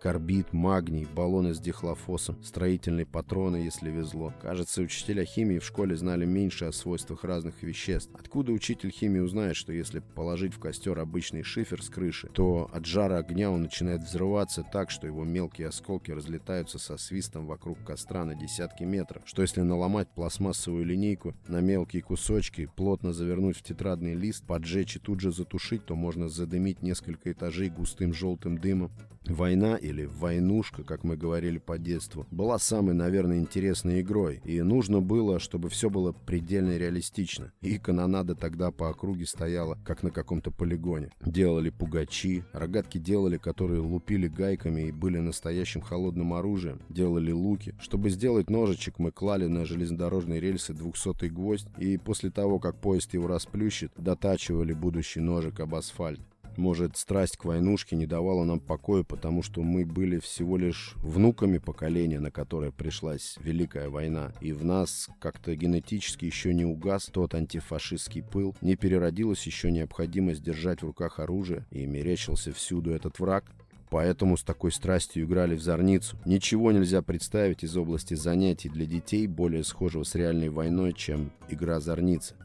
Карбид, 0.01 0.53
магний, 0.53 1.07
баллоны 1.15 1.55
с 1.55 1.59
дихлофосом, 1.59 2.41
строительные 2.43 3.05
патроны, 3.05 3.57
если 3.57 3.89
везло. 3.89 4.31
Кажется, 4.41 4.83
учителя 4.83 5.25
химии 5.25 5.57
в 5.57 5.65
школе 5.65 5.95
знали 5.95 6.23
меньше 6.25 6.65
о 6.65 6.71
свойствах 6.71 7.23
разных 7.23 7.63
веществ. 7.63 8.11
Откуда 8.13 8.51
учитель 8.51 8.91
химии 8.91 9.19
узнает, 9.19 9.55
что 9.55 9.73
если 9.73 9.99
положить 9.99 10.53
в 10.53 10.59
костер 10.59 10.99
обычный 10.99 11.41
шифер 11.41 11.81
с 11.81 11.89
крыши, 11.89 12.29
то 12.29 12.69
от 12.71 12.85
жара 12.85 13.17
огня 13.17 13.49
он 13.49 13.63
начинает 13.63 14.03
взрываться 14.03 14.63
так, 14.71 14.91
что 14.91 15.07
его 15.07 15.23
мелкие 15.23 15.69
осколки 15.69 16.11
разлетаются 16.11 16.77
со 16.77 16.97
свистом 16.97 17.47
вокруг 17.47 17.83
костра 17.83 18.23
на 18.23 18.35
десятки 18.35 18.83
метров. 18.83 19.23
Что 19.25 19.41
если 19.41 19.61
наломать 19.61 20.09
пластмассовую 20.13 20.85
линейку 20.85 21.33
на 21.47 21.59
мелкие 21.59 22.03
кусочки, 22.03 22.69
плотно 22.75 23.13
завернуть 23.13 23.57
в 23.57 23.63
тетрадный 23.63 24.13
лист, 24.13 24.45
поджечь 24.45 24.97
и 24.97 24.99
тут 24.99 25.21
же 25.21 25.31
затушить, 25.31 25.85
то 25.85 25.95
можно 25.95 26.29
задымить 26.29 26.83
несколько 26.83 27.31
этажей 27.31 27.69
густым 27.69 28.13
желтым 28.13 28.59
дымом. 28.59 28.91
Война 29.25 29.75
или 29.87 30.05
войнушка, 30.05 30.83
как 30.83 31.03
мы 31.03 31.17
говорили 31.17 31.57
по 31.57 31.77
детству, 31.77 32.25
была 32.31 32.59
самой, 32.59 32.93
наверное, 32.93 33.37
интересной 33.37 34.01
игрой, 34.01 34.41
и 34.43 34.61
нужно 34.61 35.01
было, 35.01 35.39
чтобы 35.39 35.69
все 35.69 35.89
было 35.89 36.11
предельно 36.11 36.77
реалистично. 36.77 37.51
И 37.61 37.77
канонада 37.77 38.35
тогда 38.35 38.71
по 38.71 38.89
округе 38.89 39.25
стояла, 39.25 39.77
как 39.85 40.03
на 40.03 40.11
каком-то 40.11 40.51
полигоне. 40.51 41.11
Делали 41.25 41.69
пугачи, 41.69 42.43
рогатки 42.53 42.97
делали, 42.97 43.37
которые 43.37 43.81
лупили 43.81 44.27
гайками 44.27 44.87
и 44.87 44.91
были 44.91 45.17
настоящим 45.19 45.81
холодным 45.81 46.33
оружием, 46.33 46.81
делали 46.89 47.31
луки. 47.31 47.75
Чтобы 47.79 48.09
сделать 48.09 48.49
ножичек, 48.49 48.99
мы 48.99 49.11
клали 49.11 49.47
на 49.47 49.65
железнодорожные 49.65 50.39
рельсы 50.39 50.73
200 50.73 51.27
гвоздь, 51.27 51.67
и 51.77 51.97
после 51.97 52.29
того, 52.29 52.59
как 52.59 52.75
поезд 52.79 53.13
его 53.13 53.27
расплющит, 53.27 53.91
дотачивали 53.97 54.73
будущий 54.73 55.19
ножик 55.19 55.59
об 55.59 55.75
асфальт. 55.75 56.21
Может, 56.57 56.97
страсть 56.97 57.37
к 57.37 57.45
войнушке 57.45 57.95
не 57.95 58.07
давала 58.07 58.43
нам 58.43 58.59
покоя, 58.59 59.03
потому 59.03 59.43
что 59.43 59.61
мы 59.61 59.85
были 59.85 60.17
всего 60.17 60.57
лишь 60.57 60.95
внуками 60.97 61.59
поколения, 61.59 62.19
на 62.19 62.31
которое 62.31 62.71
пришлась 62.71 63.37
Великая 63.39 63.89
война, 63.89 64.33
и 64.41 64.51
в 64.51 64.65
нас 64.65 65.09
как-то 65.19 65.55
генетически 65.55 66.25
еще 66.25 66.55
не 66.55 66.65
угас 66.65 67.05
тот 67.05 67.35
антифашистский 67.35 68.23
пыл, 68.23 68.55
не 68.61 68.75
переродилась 68.75 69.45
еще 69.45 69.71
необходимость 69.71 70.41
держать 70.41 70.81
в 70.81 70.87
руках 70.87 71.19
оружие, 71.19 71.65
и 71.69 71.85
мерещился 71.85 72.51
всюду 72.51 72.91
этот 72.91 73.19
враг, 73.19 73.45
Поэтому 73.89 74.35
с 74.35 74.43
такой 74.43 74.73
страстью 74.73 75.23
играли 75.23 75.55
в 75.55 75.61
зорницу. 75.61 76.17
Ничего 76.25 76.73
нельзя 76.73 77.01
представить 77.01 77.63
из 77.63 77.77
области 77.77 78.15
занятий 78.15 78.67
для 78.67 78.85
детей, 78.85 79.27
более 79.27 79.63
схожего 79.63 80.03
с 80.03 80.13
реальной 80.13 80.49
войной, 80.49 80.91
чем 80.91 81.31
игра 81.47 81.79
зорница. 81.79 82.35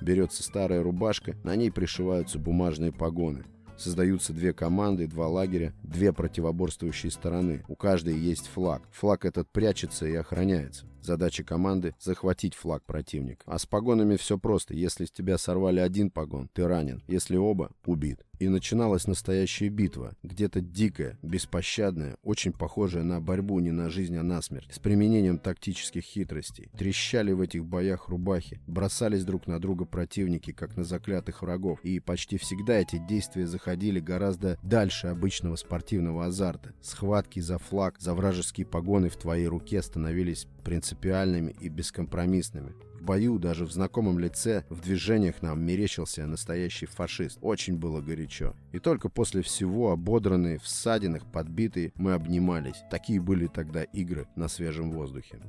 Берется 0.00 0.42
старая 0.42 0.82
рубашка, 0.82 1.36
на 1.44 1.56
ней 1.56 1.70
пришиваются 1.70 2.38
бумажные 2.38 2.92
погоны. 2.92 3.44
Создаются 3.76 4.32
две 4.32 4.52
команды, 4.52 5.06
два 5.06 5.28
лагеря, 5.28 5.72
две 5.82 6.12
противоборствующие 6.12 7.10
стороны. 7.10 7.64
У 7.66 7.76
каждой 7.76 8.18
есть 8.18 8.46
флаг. 8.48 8.82
Флаг 8.92 9.24
этот 9.24 9.48
прячется 9.48 10.06
и 10.06 10.14
охраняется. 10.14 10.86
Задача 11.02 11.44
команды— 11.44 11.94
захватить 12.00 12.54
флаг 12.54 12.84
противника. 12.84 13.42
А 13.46 13.58
с 13.58 13.66
погонами 13.66 14.16
все 14.16 14.38
просто. 14.38 14.74
Если 14.74 15.04
с 15.04 15.10
тебя 15.10 15.38
сорвали 15.38 15.80
один 15.80 16.10
погон, 16.10 16.48
ты 16.52 16.66
ранен. 16.66 17.02
Если 17.08 17.36
оба— 17.36 17.70
убит. 17.84 18.24
И 18.40 18.48
начиналась 18.48 19.06
настоящая 19.06 19.68
битва. 19.68 20.16
Где-то 20.22 20.62
дикая, 20.62 21.18
беспощадная, 21.22 22.16
очень 22.22 22.52
похожая 22.52 23.02
на 23.02 23.20
борьбу 23.20 23.60
не 23.60 23.70
на 23.70 23.90
жизнь, 23.90 24.16
а 24.16 24.22
на 24.22 24.40
смерть. 24.40 24.68
С 24.72 24.78
применением 24.78 25.38
тактических 25.38 26.02
хитростей. 26.02 26.70
Трещали 26.78 27.32
в 27.32 27.42
этих 27.42 27.66
боях 27.66 28.08
рубахи. 28.08 28.58
Бросались 28.66 29.26
друг 29.26 29.46
на 29.46 29.60
друга 29.60 29.84
противники, 29.84 30.52
как 30.52 30.78
на 30.78 30.84
заклятых 30.84 31.42
врагов. 31.42 31.80
И 31.82 32.00
почти 32.00 32.38
всегда 32.38 32.78
эти 32.78 32.96
действия 32.96 33.46
заходили 33.46 34.00
гораздо 34.00 34.58
дальше 34.62 35.08
обычного 35.08 35.56
спортивного 35.56 36.24
азарта. 36.24 36.72
Схватки 36.80 37.40
за 37.40 37.58
флаг, 37.58 37.96
за 37.98 38.14
вражеские 38.14 38.66
погоны 38.66 39.10
в 39.10 39.16
твоей 39.16 39.48
руке 39.48 39.82
становились 39.82 40.46
принципиальными 40.60 41.54
и 41.60 41.68
бескомпромиссными. 41.68 42.74
В 43.00 43.02
бою, 43.02 43.38
даже 43.38 43.64
в 43.64 43.72
знакомом 43.72 44.18
лице, 44.18 44.64
в 44.68 44.82
движениях 44.82 45.40
нам 45.40 45.64
мерещился 45.64 46.26
настоящий 46.26 46.86
фашист. 46.86 47.38
Очень 47.40 47.78
было 47.78 48.00
горячо. 48.02 48.54
И 48.72 48.78
только 48.78 49.08
после 49.08 49.40
всего, 49.42 49.90
ободранные, 49.90 50.58
в 50.58 50.68
ссадинах, 50.68 51.24
подбитые, 51.32 51.92
мы 51.96 52.12
обнимались. 52.12 52.82
Такие 52.90 53.20
были 53.20 53.46
тогда 53.46 53.84
игры 53.84 54.28
на 54.36 54.48
свежем 54.48 54.92
воздухе. 54.92 55.40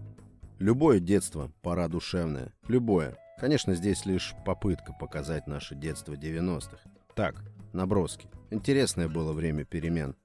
Любое 0.60 1.00
детство– 1.00 1.52
пора 1.62 1.88
душевная. 1.88 2.54
Любое. 2.68 3.18
Конечно, 3.40 3.76
здесь 3.76 4.06
лишь 4.06 4.34
попытка 4.46 4.94
показать 4.94 5.48
наше 5.48 5.76
детство 5.76 6.14
90-х. 6.14 6.78
Так, 7.16 7.44
наброски. 7.74 8.30
Интересное 8.52 9.10
было 9.10 9.34
время 9.34 9.66
перемен. 9.66 10.16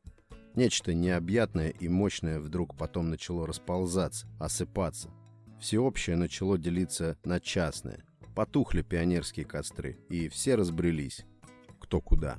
Нечто 0.56 0.94
необъятное 0.94 1.68
и 1.68 1.86
мощное 1.86 2.40
вдруг 2.40 2.78
потом 2.78 3.10
начало 3.10 3.46
расползаться, 3.46 4.26
осыпаться. 4.40 5.10
Всеобщее 5.60 6.16
начало 6.16 6.56
делиться 6.56 7.18
на 7.24 7.40
частное. 7.40 8.04
Потухли 8.34 8.80
пионерские 8.80 9.44
костры, 9.44 9.98
и 10.08 10.28
все 10.28 10.54
разбрелись. 10.54 11.26
Кто 11.78 12.00
куда. 12.00 12.38